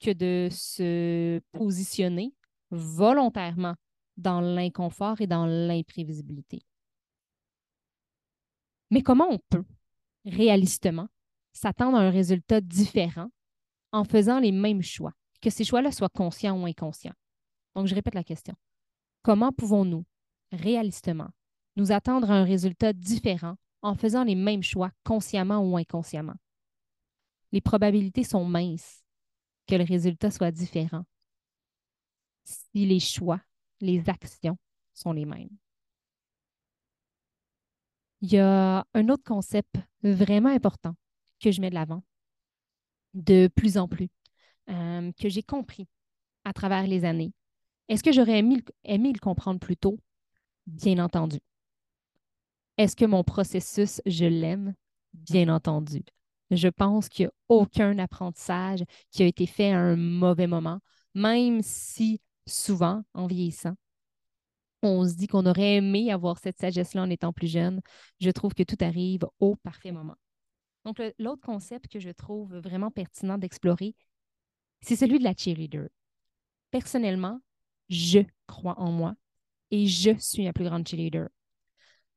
que 0.00 0.10
de 0.12 0.48
se 0.50 1.40
positionner 1.52 2.34
volontairement 2.70 3.76
dans 4.16 4.40
l'inconfort 4.40 5.20
et 5.20 5.26
dans 5.26 5.46
l'imprévisibilité. 5.46 6.62
Mais 8.90 9.02
comment 9.02 9.28
on 9.30 9.38
peut, 9.50 9.64
réalistement, 10.24 11.08
s'attendre 11.52 11.96
à 11.96 12.00
un 12.00 12.10
résultat 12.10 12.60
différent 12.60 13.30
en 13.92 14.04
faisant 14.04 14.40
les 14.40 14.52
mêmes 14.52 14.82
choix, 14.82 15.12
que 15.40 15.50
ces 15.50 15.64
choix-là 15.64 15.92
soient 15.92 16.08
conscients 16.08 16.60
ou 16.60 16.66
inconscients? 16.66 17.14
Donc, 17.74 17.86
je 17.86 17.94
répète 17.94 18.14
la 18.14 18.24
question. 18.24 18.54
Comment 19.22 19.52
pouvons-nous, 19.52 20.04
réalistement, 20.52 21.28
nous 21.76 21.92
attendre 21.92 22.30
à 22.30 22.34
un 22.34 22.44
résultat 22.44 22.92
différent 22.92 23.56
en 23.82 23.94
faisant 23.94 24.24
les 24.24 24.34
mêmes 24.34 24.62
choix 24.62 24.90
consciemment 25.04 25.60
ou 25.60 25.76
inconsciemment? 25.76 26.36
Les 27.52 27.60
probabilités 27.60 28.24
sont 28.24 28.44
minces 28.44 29.04
que 29.66 29.76
le 29.76 29.84
résultat 29.84 30.30
soit 30.30 30.50
différent 30.50 31.04
si 32.44 32.86
les 32.86 33.00
choix 33.00 33.40
les 33.80 34.08
actions 34.08 34.58
sont 34.92 35.12
les 35.12 35.24
mêmes. 35.24 35.56
Il 38.22 38.32
y 38.32 38.38
a 38.38 38.84
un 38.94 39.08
autre 39.08 39.24
concept 39.24 39.74
vraiment 40.02 40.50
important 40.50 40.94
que 41.40 41.50
je 41.50 41.60
mets 41.60 41.70
de 41.70 41.74
l'avant 41.74 42.02
de 43.14 43.48
plus 43.48 43.78
en 43.78 43.88
plus, 43.88 44.08
euh, 44.68 45.12
que 45.20 45.28
j'ai 45.28 45.42
compris 45.42 45.88
à 46.44 46.52
travers 46.52 46.86
les 46.86 47.04
années. 47.04 47.32
Est-ce 47.88 48.02
que 48.02 48.12
j'aurais 48.12 48.38
aimé, 48.38 48.62
aimé, 48.84 49.12
le 49.12 49.18
comprendre 49.18 49.60
plus 49.60 49.76
tôt? 49.76 49.98
Bien 50.66 50.98
entendu. 50.98 51.38
Est-ce 52.78 52.96
que 52.96 53.04
mon 53.04 53.24
processus, 53.24 54.00
je 54.06 54.24
l'aime? 54.24 54.74
Bien 55.12 55.48
entendu. 55.48 56.02
Je 56.50 56.68
pense 56.68 57.08
qu'il 57.08 57.26
n'y 57.26 57.28
a 57.28 57.32
aucun 57.48 57.98
apprentissage 57.98 58.84
qui 59.10 59.22
a 59.22 59.26
été 59.26 59.46
fait 59.46 59.72
à 59.72 59.78
un 59.78 59.96
mauvais 59.96 60.46
moment, 60.46 60.80
même 61.14 61.62
si 61.62 62.20
souvent, 62.46 63.02
en 63.14 63.26
vieillissant, 63.26 63.74
on 64.82 65.06
se 65.06 65.14
dit 65.14 65.26
qu'on 65.26 65.46
aurait 65.46 65.76
aimé 65.76 66.10
avoir 66.10 66.38
cette 66.38 66.58
sagesse-là 66.58 67.02
en 67.02 67.10
étant 67.10 67.32
plus 67.32 67.48
jeune. 67.48 67.80
Je 68.20 68.30
trouve 68.30 68.54
que 68.54 68.62
tout 68.62 68.78
arrive 68.80 69.26
au 69.38 69.56
parfait 69.56 69.92
moment. 69.92 70.16
Donc, 70.84 71.02
l'autre 71.18 71.42
concept 71.42 71.88
que 71.88 72.00
je 72.00 72.10
trouve 72.10 72.56
vraiment 72.56 72.90
pertinent 72.90 73.36
d'explorer, 73.36 73.94
c'est 74.80 74.96
celui 74.96 75.18
de 75.18 75.24
la 75.24 75.34
cheerleader. 75.36 75.88
Personnellement, 76.70 77.40
je 77.88 78.20
crois 78.46 78.78
en 78.80 78.90
moi 78.90 79.14
et 79.70 79.86
je 79.86 80.16
suis 80.18 80.44
la 80.44 80.52
plus 80.52 80.64
grande 80.64 80.88
cheerleader. 80.88 81.28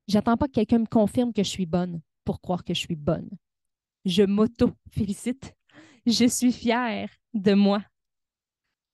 J'attends 0.08 0.38
pas 0.38 0.48
que 0.48 0.54
quelqu'un 0.54 0.80
me 0.80 0.86
confirme 0.86 1.34
que 1.34 1.44
je 1.44 1.50
suis 1.50 1.66
bonne 1.66 2.02
pour 2.24 2.42
croire 2.42 2.64
que 2.64 2.74
je 2.74 2.80
suis 2.80 2.96
bonne. 2.96 3.30
Je 4.06 4.24
m'auto-félicite. 4.24 5.54
Je 6.06 6.28
suis 6.28 6.52
fière 6.52 7.10
de 7.34 7.54
moi 7.54 7.82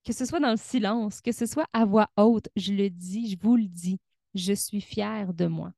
que 0.04 0.14
ce 0.14 0.26
soit 0.26 0.40
dans 0.40 0.52
le 0.52 0.58
silence, 0.58 1.22
que 1.22 1.32
ce 1.32 1.46
soit 1.46 1.68
à 1.74 1.86
voix 1.86 2.10
haute, 2.18 2.50
je 2.56 2.74
le 2.74 2.90
dis, 2.90 3.32
je 3.32 3.38
vous 3.40 3.56
le 3.56 3.68
dis, 3.68 4.00
je 4.34 4.54
suis 4.54 4.82
fière 4.82 5.34
de 5.34 5.46
moi. 5.46 5.74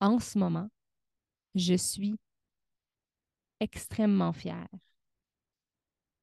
En 0.00 0.18
ce 0.18 0.38
moment, 0.38 0.68
je 1.54 1.74
suis 1.74 2.16
extrêmement 3.60 4.32
fière. 4.32 4.68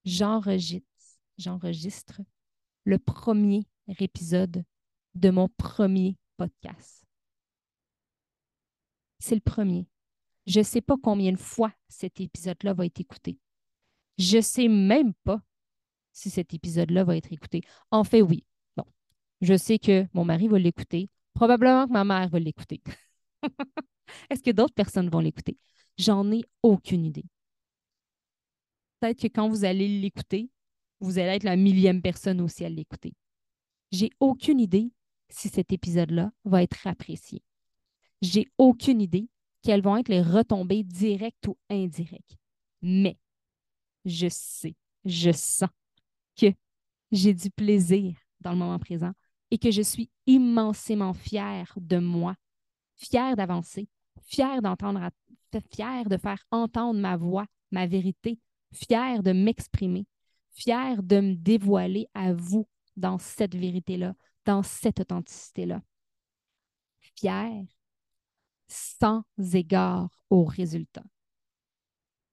J'enregistre, 0.06 0.88
j'enregistre 1.38 2.22
le 2.84 3.00
premier 3.00 3.66
épisode 4.00 4.64
de 5.16 5.30
mon 5.30 5.48
premier 5.50 6.18
podcast. 6.38 7.06
C'est 9.20 9.36
le 9.36 9.42
premier. 9.42 9.88
Je 10.46 10.60
ne 10.60 10.64
sais 10.64 10.82
pas 10.82 10.96
combien 11.02 11.32
de 11.32 11.38
fois 11.38 11.72
cet 11.88 12.20
épisode-là 12.20 12.74
va 12.74 12.86
être 12.86 13.00
écouté. 13.00 13.40
Je 14.18 14.38
ne 14.38 14.42
sais 14.42 14.68
même 14.68 15.14
pas 15.24 15.42
si 16.14 16.30
cet 16.30 16.54
épisode-là 16.54 17.04
va 17.04 17.18
être 17.18 17.34
écouté. 17.34 17.62
En 17.92 18.04
fait, 18.04 18.22
oui. 18.22 18.46
Bon, 18.78 18.86
je 19.42 19.58
sais 19.58 19.80
que 19.80 20.08
mon 20.14 20.26
mari 20.26 20.48
va 20.48 20.60
l'écouter, 20.60 21.10
Probablement 21.34 21.88
que 21.88 21.94
ma 21.94 22.04
mère 22.04 22.30
va 22.30 22.40
l'écouter. 22.40 22.82
Est-ce 24.30 24.44
que 24.44 24.52
d'autres 24.52 24.74
personnes 24.74 25.10
vont 25.10 25.20
l'écouter? 25.20 25.58
J'en 25.98 26.32
ai 26.32 26.44
aucune 26.62 27.06
idée. 27.06 27.26
Peut-être 29.00 29.20
que 29.20 29.28
quand 29.28 29.50
vous 29.50 29.66
allez 29.66 29.88
l'écouter, 29.88 30.50
vous 31.00 31.18
allez 31.18 31.30
être 31.30 31.44
la 31.44 31.56
millième 31.56 32.02
personne 32.02 32.40
aussi 32.40 32.64
à 32.64 32.70
l'écouter. 32.70 33.14
J'ai 33.92 34.12
aucune 34.20 34.60
idée 34.60 34.92
si 35.30 35.50
cet 35.50 35.74
épisode-là 35.74 36.32
va 36.46 36.64
être 36.64 36.88
apprécié. 36.88 37.42
J'ai 38.22 38.48
aucune 38.58 39.02
idée 39.02 39.28
quelles 39.64 39.82
vont 39.82 39.98
être 39.98 40.10
les 40.10 40.22
retombées 40.22 40.84
directes 40.84 41.48
ou 41.48 41.58
indirectes. 41.70 42.38
Mais 42.82 43.18
je 44.06 44.28
sais, 44.30 44.76
je 45.06 45.32
sens 45.32 45.70
que 46.36 46.48
j'ai 47.12 47.34
du 47.34 47.50
plaisir 47.50 48.16
dans 48.42 48.52
le 48.52 48.58
moment 48.58 48.80
présent 48.80 49.12
et 49.52 49.58
que 49.58 49.72
je 49.72 49.82
suis 49.82 50.10
immensément 50.26 51.14
fière 51.14 51.74
de 51.78 51.98
moi, 51.98 52.36
fière 52.96 53.36
d'avancer, 53.36 53.88
fière 54.24 54.62
d'entendre, 54.62 55.10
fière 55.72 56.10
de 56.10 56.18
faire 56.18 56.44
entendre 56.52 57.00
ma 57.00 57.18
voix, 57.18 57.46
ma 57.72 57.86
vérité, 57.86 58.40
fière 58.74 59.22
de 59.22 59.32
m'exprimer, 59.32 60.06
fière 60.52 61.04
de 61.04 61.20
me 61.20 61.36
dévoiler 61.36 62.08
à 62.14 62.34
vous 62.34 62.68
dans 62.96 63.18
cette 63.18 63.56
vérité-là, 63.56 64.16
dans 64.46 64.64
cette 64.64 65.00
authenticité-là. 65.00 65.82
Fière 67.20 67.64
sans 68.68 69.24
égard 69.54 70.10
aux 70.30 70.46
résultats. 70.46 71.06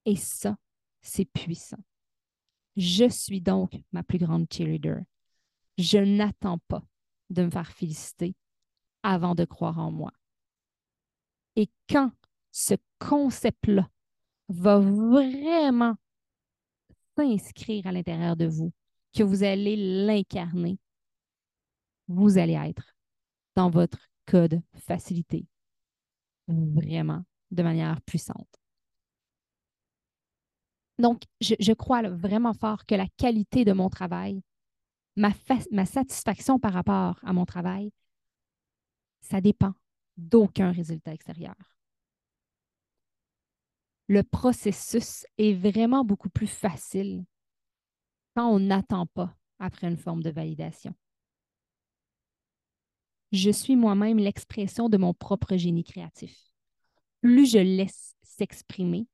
Et 0.07 0.16
ça, 0.16 0.57
c'est 1.02 1.26
puissant. 1.26 1.83
Je 2.77 3.09
suis 3.09 3.41
donc 3.41 3.77
ma 3.93 4.03
plus 4.03 4.19
grande 4.19 4.47
cheerleader. 4.50 5.03
Je 5.79 5.99
n'attends 5.99 6.59
pas 6.69 6.83
de 7.31 7.45
me 7.45 7.50
faire 7.50 7.71
féliciter 7.73 8.35
avant 9.03 9.35
de 9.35 9.45
croire 9.45 9.79
en 9.79 9.91
moi. 9.91 10.12
Et 11.57 11.69
quand 11.89 12.12
ce 12.53 12.75
concept-là 12.99 13.89
va 14.49 14.79
vraiment 14.79 15.97
s'inscrire 17.17 17.87
à 17.87 17.93
l'intérieur 17.93 18.37
de 18.37 18.47
vous, 18.47 18.73
que 19.15 19.23
vous 19.23 19.43
allez 19.43 20.05
l'incarner, 20.07 20.79
vous 22.09 22.39
allez 22.39 22.55
être 22.55 22.95
dans 23.55 23.71
votre 23.71 23.99
code 24.27 24.61
facilité, 24.75 25.47
vraiment 26.49 27.25
de 27.50 27.62
manière 27.62 28.00
puissante. 28.03 28.60
Donc, 31.00 31.23
je, 31.40 31.73
crois 31.73 32.02
vraiment 32.09 32.52
fort 32.52 32.85
que 32.85 32.95
la 32.95 33.07
qualité 33.16 33.64
de 33.64 33.73
mon 33.73 33.88
travail, 33.88 34.42
ma, 35.16 35.33
satisfaction 35.87 36.59
par 36.59 36.73
rapport 36.73 37.19
à 37.23 37.33
mon 37.33 37.47
travail, 37.47 37.90
ça 39.21 39.40
dépend 39.40 39.73
d'aucun 40.16 40.73
résultat 40.73 41.14
extérieur. 41.14 41.54
Le 44.09 44.23
processus 44.23 45.25
est 45.38 45.54
vraiment 45.54 46.04
beaucoup 46.04 46.30
plus 46.30 46.49
facile 46.49 47.25
quand 48.37 48.49
on 48.49 48.59
n'attend 48.59 49.07
pas 49.07 49.35
après 49.59 49.87
une 49.87 49.97
forme 49.97 50.23
de 50.23 50.30
validation. 50.30 50.95
Je 53.33 53.50
suis 53.50 53.76
moi-même 53.76 54.19
l'expression 54.19 54.88
de 54.88 54.97
mon 54.97 55.14
propre 55.14 55.57
génie 55.57 55.85
créatif. 55.85 56.37
Plus 57.21 57.50
je 57.50 57.59
laisse 57.59 58.16
s'exprimer, 58.23 59.07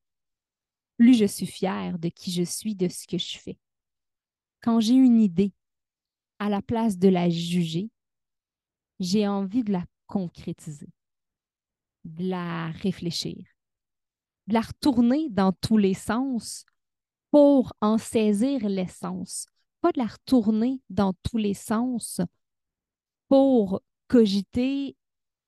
plus 0.96 1.14
je 1.14 1.26
suis 1.26 1.46
fière 1.46 1.98
de 1.98 2.08
qui 2.08 2.32
je 2.32 2.42
suis, 2.42 2.74
de 2.74 2.88
ce 2.88 3.06
que 3.06 3.18
je 3.18 3.38
fais. 3.38 3.58
Quand 4.62 4.80
j'ai 4.80 4.94
une 4.94 5.20
idée, 5.20 5.52
à 6.38 6.48
la 6.48 6.62
place 6.62 6.98
de 6.98 7.08
la 7.08 7.30
juger, 7.30 7.90
j'ai 9.00 9.26
envie 9.26 9.64
de 9.64 9.72
la 9.72 9.84
concrétiser, 10.06 10.88
de 12.04 12.28
la 12.28 12.70
réfléchir, 12.70 13.36
de 14.46 14.54
la 14.54 14.60
retourner 14.60 15.28
dans 15.30 15.52
tous 15.52 15.78
les 15.78 15.94
sens 15.94 16.64
pour 17.30 17.72
en 17.80 17.98
saisir 17.98 18.68
l'essence, 18.68 19.46
pas 19.80 19.92
de 19.92 19.98
la 19.98 20.06
retourner 20.06 20.80
dans 20.90 21.12
tous 21.22 21.38
les 21.38 21.54
sens 21.54 22.20
pour 23.28 23.82
cogiter 24.08 24.96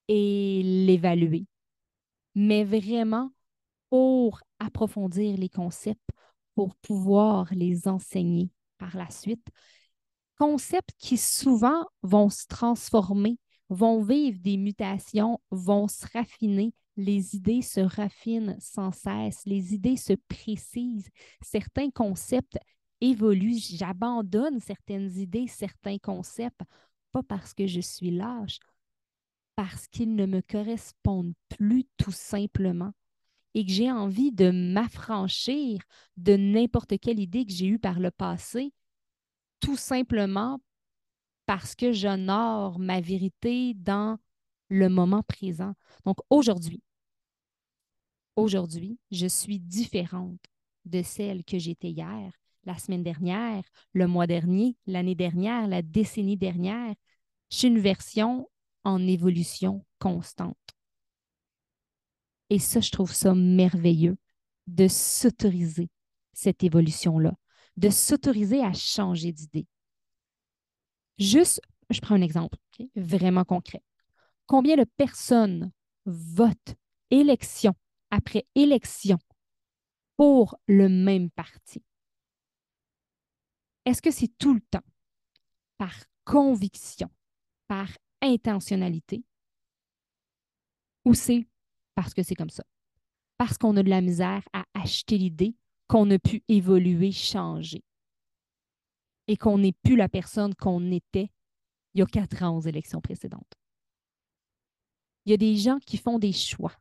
et 0.09 0.63
l'évaluer, 0.63 1.47
mais 2.35 2.65
vraiment 2.65 3.31
pour 3.91 4.41
approfondir 4.59 5.37
les 5.37 5.49
concepts, 5.49 6.11
pour 6.55 6.75
pouvoir 6.77 7.49
les 7.53 7.89
enseigner 7.89 8.51
par 8.79 8.97
la 8.97 9.11
suite. 9.11 9.47
Concepts 10.39 10.95
qui 10.99 11.17
souvent 11.17 11.85
vont 12.03 12.31
se 12.31 12.47
transformer, 12.47 13.39
vont 13.71 14.03
vivre 14.03 14.39
des 14.41 14.57
mutations, 14.57 15.41
vont 15.51 15.89
se 15.89 16.07
raffiner. 16.13 16.73
Les 16.97 17.37
idées 17.37 17.63
se 17.63 17.81
raffinent 17.81 18.57
sans 18.61 18.93
cesse, 18.93 19.43
les 19.47 19.75
idées 19.75 19.97
se 19.97 20.15
précisent. 20.29 21.09
Certains 21.43 21.91
concepts 21.91 22.59
évoluent. 23.01 23.59
J'abandonne 23.59 24.61
certaines 24.61 25.11
idées, 25.17 25.47
certains 25.47 25.99
concepts, 25.99 26.61
pas 27.13 27.23
parce 27.23 27.55
que 27.55 27.67
je 27.67 27.81
suis 27.81 28.11
lâche, 28.11 28.59
parce 29.55 29.87
qu'ils 29.89 30.15
ne 30.15 30.27
me 30.27 30.41
correspondent 30.41 31.35
plus 31.49 31.85
tout 31.97 32.13
simplement 32.13 32.93
et 33.55 33.65
que 33.65 33.73
j'ai 33.73 33.91
envie 33.91 34.33
de 34.33 34.51
m'affranchir 34.51 35.81
de 36.17 36.37
n'importe 36.37 36.99
quelle 36.99 37.19
idée 37.19 37.47
que 37.47 37.53
j'ai 37.53 37.67
eue 37.67 37.79
par 37.79 37.99
le 38.01 38.11
passé, 38.11 38.73
tout 39.61 39.77
simplement 39.77 40.61
parce 41.47 41.75
que 41.75 41.93
j'honore 41.93 42.79
ma 42.79 43.01
vérité 43.01 43.75
dans 43.75 44.19
le 44.69 44.89
moment 44.89 45.23
présent. 45.23 45.73
Donc 46.05 46.19
aujourd'hui, 46.31 46.83
aujourd'hui, 48.37 48.99
je 49.11 49.27
suis 49.27 49.59
différente 49.59 50.41
de 50.85 51.03
celle 51.03 51.45
que 51.45 51.59
j'étais 51.59 51.91
hier, 51.91 52.33
la 52.65 52.79
semaine 52.79 53.03
dernière, 53.03 53.63
le 53.93 54.07
mois 54.07 54.27
dernier, 54.27 54.77
l'année 54.87 55.15
dernière, 55.15 55.67
la 55.67 55.83
décennie 55.83 56.37
dernière. 56.37 56.95
Je 57.51 57.57
suis 57.57 57.69
une 57.69 57.81
version 57.81 58.49
en 58.85 59.07
évolution 59.07 59.85
constante. 59.99 60.57
Et 62.51 62.59
ça, 62.59 62.81
je 62.81 62.91
trouve 62.91 63.13
ça 63.13 63.35
merveilleux 63.35 64.17
de 64.67 64.89
s'autoriser 64.89 65.91
cette 66.33 66.63
évolution-là, 66.63 67.35
de 67.77 67.91
s'autoriser 67.91 68.63
à 68.63 68.73
changer 68.73 69.33
d'idée. 69.33 69.67
Juste, 71.19 71.61
je 71.91 72.01
prends 72.01 72.15
un 72.15 72.23
exemple 72.23 72.59
vraiment 72.95 73.45
concret. 73.45 73.83
Combien 74.47 74.77
de 74.77 74.85
personnes 74.97 75.73
votent 76.07 76.75
élection 77.11 77.75
après 78.11 78.47
élection 78.55 79.19
pour 80.17 80.57
le 80.67 80.89
même 80.89 81.31
parti? 81.31 81.83
Est-ce 83.85 84.03
que 84.03 84.11
c'est 84.11 84.33
tout 84.39 84.55
le 84.55 84.61
temps 84.61 84.85
par 85.79 85.95
conviction, 86.25 87.11
par 87.69 87.89
intentionnalité, 88.21 89.25
ou 91.05 91.15
c'est 91.15 91.47
parce 91.99 92.15
que 92.15 92.23
c'est 92.23 92.37
comme 92.37 92.49
ça. 92.49 92.63
Parce 93.39 93.59
qu'on 93.59 93.77
a 93.77 93.83
de 93.83 93.91
la 93.91 94.01
misère 94.01 94.49
à 94.53 94.63
acheter 94.73 95.19
l'idée 95.19 95.57
qu'on 95.89 96.09
a 96.13 96.19
pu 96.21 96.45
évoluer, 96.47 97.11
changer. 97.11 97.83
Et 99.27 99.37
qu'on 99.37 99.59
n'est 99.59 99.75
plus 99.83 99.97
la 99.97 100.09
personne 100.09 100.55
qu'on 100.55 100.93
était 100.93 101.29
il 101.95 101.99
y 101.99 102.03
a 102.03 102.07
quatre 102.07 102.45
ans 102.45 102.57
aux 102.57 102.61
élections 102.61 103.01
précédentes. 103.01 103.53
Il 105.25 105.33
y 105.33 105.35
a 105.35 105.39
des 105.39 105.57
gens 105.57 105.81
qui 105.81 105.97
font 105.97 106.21
des 106.21 106.31
choix, 106.31 106.73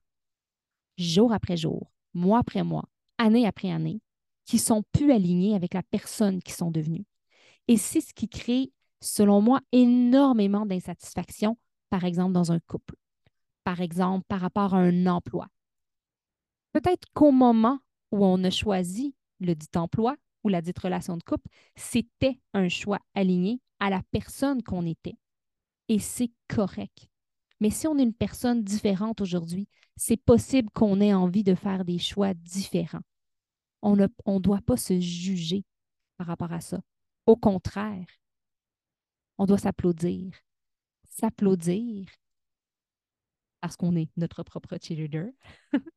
jour 1.00 1.34
après 1.34 1.58
jour, 1.58 1.92
mois 2.14 2.38
après 2.38 2.64
mois, 2.64 2.88
année 3.18 3.48
après 3.48 3.72
année, 3.72 4.02
qui 4.46 4.60
sont 4.60 4.84
plus 4.92 5.12
alignés 5.12 5.56
avec 5.56 5.74
la 5.74 5.82
personne 5.82 6.44
qu'ils 6.44 6.54
sont 6.54 6.70
devenus. 6.70 7.06
Et 7.68 7.78
c'est 7.78 8.02
ce 8.02 8.14
qui 8.14 8.30
crée, 8.30 8.72
selon 9.02 9.42
moi, 9.42 9.62
énormément 9.72 10.68
d'insatisfaction, 10.68 11.58
par 11.90 12.04
exemple, 12.04 12.34
dans 12.34 12.52
un 12.52 12.60
couple 12.60 12.94
par 13.68 13.82
exemple, 13.82 14.26
par 14.30 14.40
rapport 14.40 14.76
à 14.76 14.78
un 14.78 15.08
emploi. 15.08 15.50
Peut-être 16.72 17.06
qu'au 17.14 17.32
moment 17.32 17.80
où 18.14 18.24
on 18.24 18.42
a 18.46 18.50
choisi 18.50 19.14
le 19.42 19.56
dit 19.56 19.68
emploi 19.76 20.16
ou 20.46 20.48
la 20.48 20.62
dite 20.62 20.80
relation 20.80 21.18
de 21.18 21.24
couple, 21.24 21.50
c'était 21.76 22.40
un 22.54 22.70
choix 22.70 23.00
aligné 23.14 23.60
à 23.82 23.90
la 23.90 24.02
personne 24.12 24.64
qu'on 24.64 24.86
était. 24.86 25.18
Et 25.90 26.00
c'est 26.00 26.32
correct. 26.48 27.10
Mais 27.60 27.70
si 27.70 27.88
on 27.88 27.98
est 27.98 28.04
une 28.04 28.14
personne 28.14 28.64
différente 28.64 29.20
aujourd'hui, 29.20 29.68
c'est 29.98 30.16
possible 30.16 30.70
qu'on 30.70 31.02
ait 31.02 31.14
envie 31.14 31.44
de 31.44 31.54
faire 31.54 31.84
des 31.84 32.00
choix 32.00 32.34
différents. 32.34 33.04
On 33.82 33.98
ne 33.98 34.40
doit 34.40 34.62
pas 34.66 34.78
se 34.78 34.98
juger 34.98 35.66
par 36.16 36.28
rapport 36.28 36.54
à 36.54 36.62
ça. 36.62 36.80
Au 37.26 37.36
contraire, 37.36 38.08
on 39.38 39.46
doit 39.46 39.58
s'applaudir. 39.58 40.32
S'applaudir 41.10 42.06
parce 43.68 43.76
qu'on 43.76 43.98
est 43.98 44.10
notre 44.16 44.44
propre 44.44 44.78
cheerleader, 44.82 45.28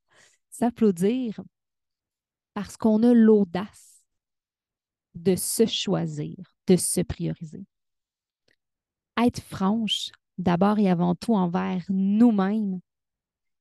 s'applaudir 0.50 1.40
parce 2.52 2.76
qu'on 2.76 3.04
a 3.04 3.14
l'audace 3.14 4.02
de 5.14 5.36
se 5.36 5.66
choisir, 5.66 6.34
de 6.66 6.74
se 6.74 7.00
prioriser. 7.00 7.64
Être 9.16 9.40
franche 9.40 10.10
d'abord 10.36 10.80
et 10.80 10.90
avant 10.90 11.14
tout 11.14 11.36
envers 11.36 11.84
nous-mêmes, 11.90 12.80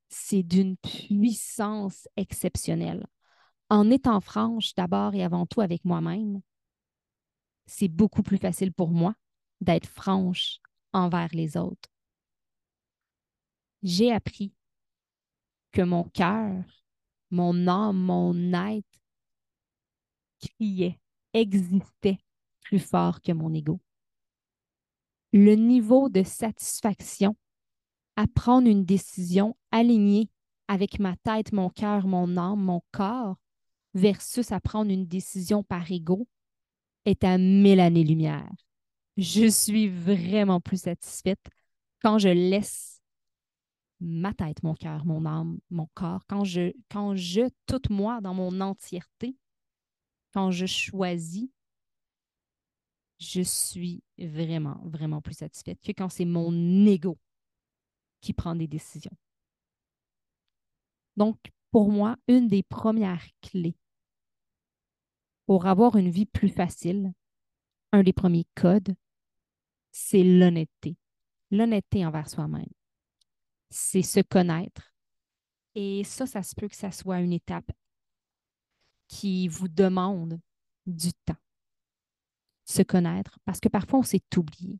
c'est 0.08 0.41
d'une 0.41 0.76
puissance 0.78 2.08
exceptionnelle. 2.17 3.06
En 3.69 3.91
étant 3.91 4.22
franche 4.22 4.74
d'abord 4.74 5.13
et 5.13 5.24
avant 5.24 5.45
tout 5.45 5.62
avec 5.62 5.86
moi-même, 5.86 6.41
c'est 7.67 7.89
beaucoup 7.89 8.24
plus 8.24 8.39
facile 8.39 8.74
pour 8.74 8.89
moi 8.89 9.13
d'être 9.62 9.88
franche 9.88 10.62
envers 10.93 11.30
les 11.32 11.58
autres. 11.58 11.89
J'ai 13.83 14.11
appris 14.11 14.53
que 15.71 15.81
mon 15.81 16.03
cœur, 16.03 16.63
mon 17.31 17.67
âme, 17.67 17.97
mon 17.97 18.53
être 18.53 18.85
criait, 20.41 20.99
existait 21.33 22.19
plus 22.61 22.79
fort 22.79 23.21
que 23.21 23.31
mon 23.31 23.53
ego. 23.53 23.79
Le 25.31 25.55
niveau 25.55 26.09
de 26.09 26.23
satisfaction 26.23 27.35
à 28.15 28.25
prendre 28.27 28.67
une 28.67 28.83
décision 28.83 29.55
alignée 29.71 30.29
avec 30.67 30.99
ma 30.99 31.15
tête, 31.17 31.53
mon 31.53 31.69
cœur, 31.69 32.07
mon 32.07 32.35
âme, 32.37 32.61
mon 32.61 32.81
corps, 32.91 33.37
versus 33.93 34.51
à 34.51 34.59
prendre 34.59 34.91
une 34.91 35.05
décision 35.05 35.63
par 35.63 35.89
ego, 35.91 36.27
est 37.05 37.23
à 37.23 37.37
mille 37.37 37.79
années-lumière. 37.79 38.51
Je 39.17 39.47
suis 39.49 39.87
vraiment 39.87 40.59
plus 40.59 40.81
satisfaite 40.81 41.43
quand 42.01 42.19
je 42.19 42.29
laisse 42.29 42.98
ma 43.99 44.33
tête, 44.33 44.63
mon 44.63 44.75
cœur, 44.75 45.05
mon 45.05 45.25
âme, 45.25 45.59
mon 45.69 45.88
corps, 45.93 46.25
quand 46.27 46.43
je, 46.43 46.73
quand 46.89 47.15
je, 47.15 47.49
toute 47.65 47.89
moi, 47.89 48.21
dans 48.21 48.33
mon 48.33 48.62
entièreté, 48.62 49.35
quand 50.33 50.51
je 50.51 50.65
choisis, 50.65 51.49
je 53.19 53.41
suis 53.41 54.01
vraiment, 54.17 54.79
vraiment 54.85 55.21
plus 55.21 55.35
satisfaite 55.35 55.79
que 55.81 55.91
quand 55.91 56.09
c'est 56.09 56.25
mon 56.25 56.53
ego 56.85 57.17
qui 58.21 58.33
prend 58.33 58.55
des 58.55 58.67
décisions. 58.67 59.15
Donc, 61.17 61.38
pour 61.71 61.91
moi, 61.91 62.15
une 62.27 62.47
des 62.47 62.63
premières 62.63 63.25
clés 63.41 63.75
pour 65.45 65.65
avoir 65.65 65.95
une 65.95 66.09
vie 66.09 66.25
plus 66.25 66.49
facile, 66.49 67.12
un 67.91 68.03
des 68.03 68.13
premiers 68.13 68.45
codes, 68.55 68.95
c'est 69.91 70.23
l'honnêteté. 70.23 70.95
L'honnêteté 71.51 72.05
envers 72.05 72.29
soi-même. 72.29 72.69
C'est 73.69 74.01
se 74.01 74.19
connaître. 74.21 74.93
Et 75.75 76.03
ça, 76.03 76.25
ça 76.25 76.43
se 76.43 76.55
peut 76.55 76.67
que 76.67 76.75
ça 76.75 76.91
soit 76.91 77.19
une 77.19 77.34
étape 77.34 77.71
qui 79.08 79.47
vous 79.47 79.67
demande 79.67 80.39
du 80.86 81.13
temps. 81.13 81.38
Se 82.65 82.84
connaître, 82.84 83.39
parce 83.45 83.60
que 83.60 83.69
parfois 83.69 83.99
on 83.99 84.03
s'est 84.03 84.23
oublié. 84.38 84.79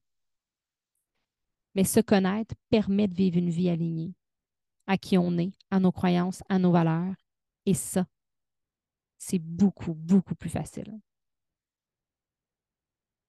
Mais 1.76 1.84
se 1.84 2.00
connaître 2.00 2.56
permet 2.70 3.08
de 3.08 3.16
vivre 3.16 3.38
une 3.38 3.50
vie 3.50 3.70
alignée 3.70 4.14
à 4.88 4.98
qui 4.98 5.18
on 5.18 5.38
est, 5.38 5.52
à 5.70 5.80
nos 5.80 5.92
croyances, 5.92 6.44
à 6.50 6.58
nos 6.58 6.72
valeurs. 6.72 7.16
Et 7.66 7.76
ça, 7.76 8.06
c'est 9.20 9.40
beaucoup, 9.40 9.94
beaucoup 9.94 10.34
plus 10.34 10.50
facile. 10.50 11.00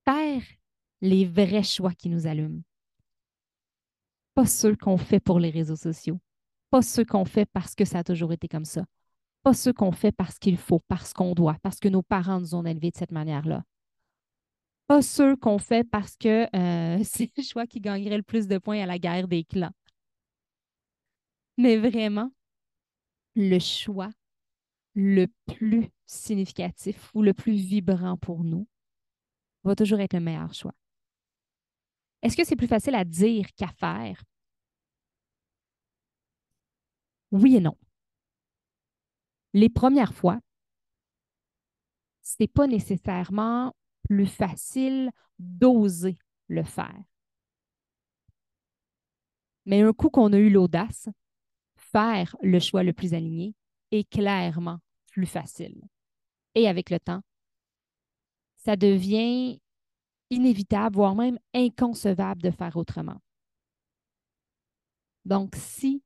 Faire 0.07 0.43
les 1.03 1.27
vrais 1.27 1.63
choix 1.63 1.93
qui 1.95 2.09
nous 2.09 2.27
allument. 2.27 2.63
Pas 4.41 4.47
ceux 4.47 4.75
qu'on 4.75 4.97
fait 4.97 5.21
pour 5.21 5.39
les 5.39 5.51
réseaux 5.51 5.77
sociaux. 5.77 6.19
Pas 6.71 6.81
ceux 6.81 7.05
qu'on 7.05 7.27
fait 7.27 7.45
parce 7.45 7.75
que 7.75 7.85
ça 7.85 7.99
a 7.99 8.05
toujours 8.05 8.33
été 8.33 8.49
comme 8.49 8.65
ça. 8.65 8.87
Pas 9.43 9.53
ceux 9.53 9.75
qu'on 9.75 9.93
fait 9.93 10.13
parce 10.13 10.39
qu'il 10.39 10.57
faut, 10.57 10.81
parce 10.89 11.13
qu'on 11.13 11.35
doit, 11.35 11.59
parce 11.63 11.79
que 11.79 11.89
nos 11.89 12.01
parents 12.01 12.41
nous 12.41 12.55
ont 12.55 12.65
élevés 12.65 12.91
de 12.91 12.97
cette 12.97 13.13
manière-là 13.13 13.63
pas 14.87 15.03
ceux 15.03 15.37
qu'on 15.37 15.59
fait 15.59 15.85
parce 15.85 16.17
que 16.17 16.49
euh, 16.57 17.01
c'est 17.05 17.31
le 17.37 17.45
choix 17.45 17.65
qui 17.65 17.81
gagnerait 17.81 18.17
le 18.17 18.25
plus 18.25 18.49
de 18.49 18.59
points 18.59 18.83
à 18.83 18.87
la 18.87 18.99
guerre 18.99 19.29
des 19.29 19.45
clans. 19.45 19.71
Mais 21.59 21.77
vraiment, 21.77 22.33
le 23.37 23.61
choix 23.61 24.11
le 24.95 25.29
plus 25.47 25.91
significatif 26.07 27.11
ou 27.15 27.23
le 27.23 27.35
plus 27.35 27.53
vibrant 27.53 28.17
pour 28.17 28.43
nous 28.43 28.67
va 29.63 29.77
toujours 29.77 30.01
être 30.01 30.15
le 30.15 30.21
meilleur 30.21 30.53
choix. 30.55 30.75
Est-ce 32.23 32.37
que 32.37 32.45
c'est 32.45 32.57
plus 32.57 32.67
facile 32.67 32.97
à 32.97 33.05
dire 33.05 33.47
qu'à 33.55 33.69
faire? 33.69 34.25
Oui 37.33 37.57
et 37.57 37.61
non. 37.61 37.77
Les 39.53 39.69
premières 39.69 40.15
fois, 40.15 40.41
ce 42.23 42.37
n'est 42.41 42.49
pas 42.49 42.67
nécessairement 42.67 43.75
plus 44.09 44.27
facile 44.27 45.11
d'oser 45.39 46.19
le 46.49 46.63
faire. 46.63 47.03
Mais 49.67 49.83
un 49.83 49.93
coup 49.93 50.11
qu'on 50.11 50.33
a 50.33 50.39
eu 50.39 50.51
l'audace, 50.51 51.09
faire 51.77 52.37
le 52.43 52.59
choix 52.59 52.83
le 52.83 52.93
plus 52.93 53.15
aligné 53.15 53.55
est 53.91 54.09
clairement 54.09 54.79
plus 55.09 55.27
facile. 55.27 55.83
Et 56.55 56.69
avec 56.69 56.91
le 56.91 56.99
temps, 56.99 57.23
ça 58.57 58.77
devient 58.77 59.61
inévitable, 60.31 60.97
voire 60.97 61.15
même 61.15 61.39
inconcevable 61.55 62.43
de 62.43 62.51
faire 62.51 62.77
autrement. 62.77 63.21
Donc, 65.25 65.55
si 65.57 66.03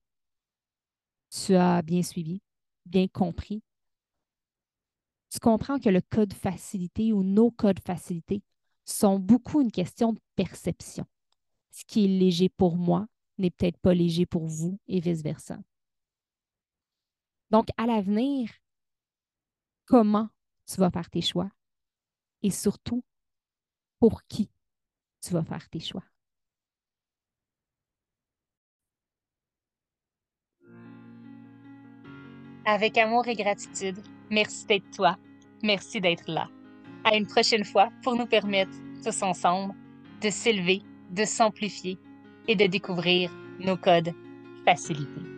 tu 1.35 1.55
as 1.55 1.83
bien 1.83 2.03
suivi, 2.03 2.40
bien 2.87 3.07
compris 3.09 3.62
tu 5.35 5.40
comprends 5.40 5.81
que 5.81 5.88
le 5.88 6.01
code 6.01 6.33
facilité 6.33 7.12
ou 7.12 7.25
nos 7.25 7.51
codes 7.51 7.81
facilités 7.81 8.44
sont 8.85 9.18
beaucoup 9.18 9.61
une 9.61 9.73
question 9.73 10.12
de 10.12 10.20
perception. 10.37 11.09
Ce 11.73 11.85
qui 11.85 12.05
est 12.05 12.09
léger 12.09 12.49
pour 12.49 12.77
moi 12.77 13.09
n'est 13.38 13.51
peut-être 13.51 13.79
pas 13.79 13.94
léger 13.94 14.27
pour 14.27 14.47
vous 14.47 14.79
et 14.87 15.01
vice-versa. 15.01 15.59
Donc, 17.51 17.66
à 17.77 17.87
l'avenir, 17.87 18.49
comment 19.87 20.29
tu 20.68 20.77
vas 20.77 20.92
faire 20.92 21.11
tes 21.11 21.20
choix? 21.20 21.51
Et 22.42 22.51
surtout, 22.51 23.03
pour 23.99 24.25
qui 24.29 24.53
tu 25.20 25.33
vas 25.33 25.42
faire 25.42 25.68
tes 25.68 25.81
choix? 25.81 26.05
Avec 32.66 32.96
amour 32.96 33.29
et 33.29 33.35
gratitude, 33.35 33.98
merci 34.31 34.64
d'être 34.66 34.90
toi. 34.90 35.16
Merci 35.62 36.00
d'être 36.00 36.24
là. 36.27 36.48
À 37.05 37.14
une 37.14 37.27
prochaine 37.27 37.64
fois 37.64 37.90
pour 38.03 38.16
nous 38.16 38.27
permettre, 38.27 38.72
tous 39.05 39.22
ensemble, 39.22 39.74
de 40.22 40.31
s'élever, 40.31 40.83
de 41.11 41.24
s'amplifier 41.24 41.98
et 42.48 42.57
de 42.57 42.66
découvrir 42.66 43.31
nos 43.61 43.77
codes 43.77 44.12
facilités. 44.64 45.34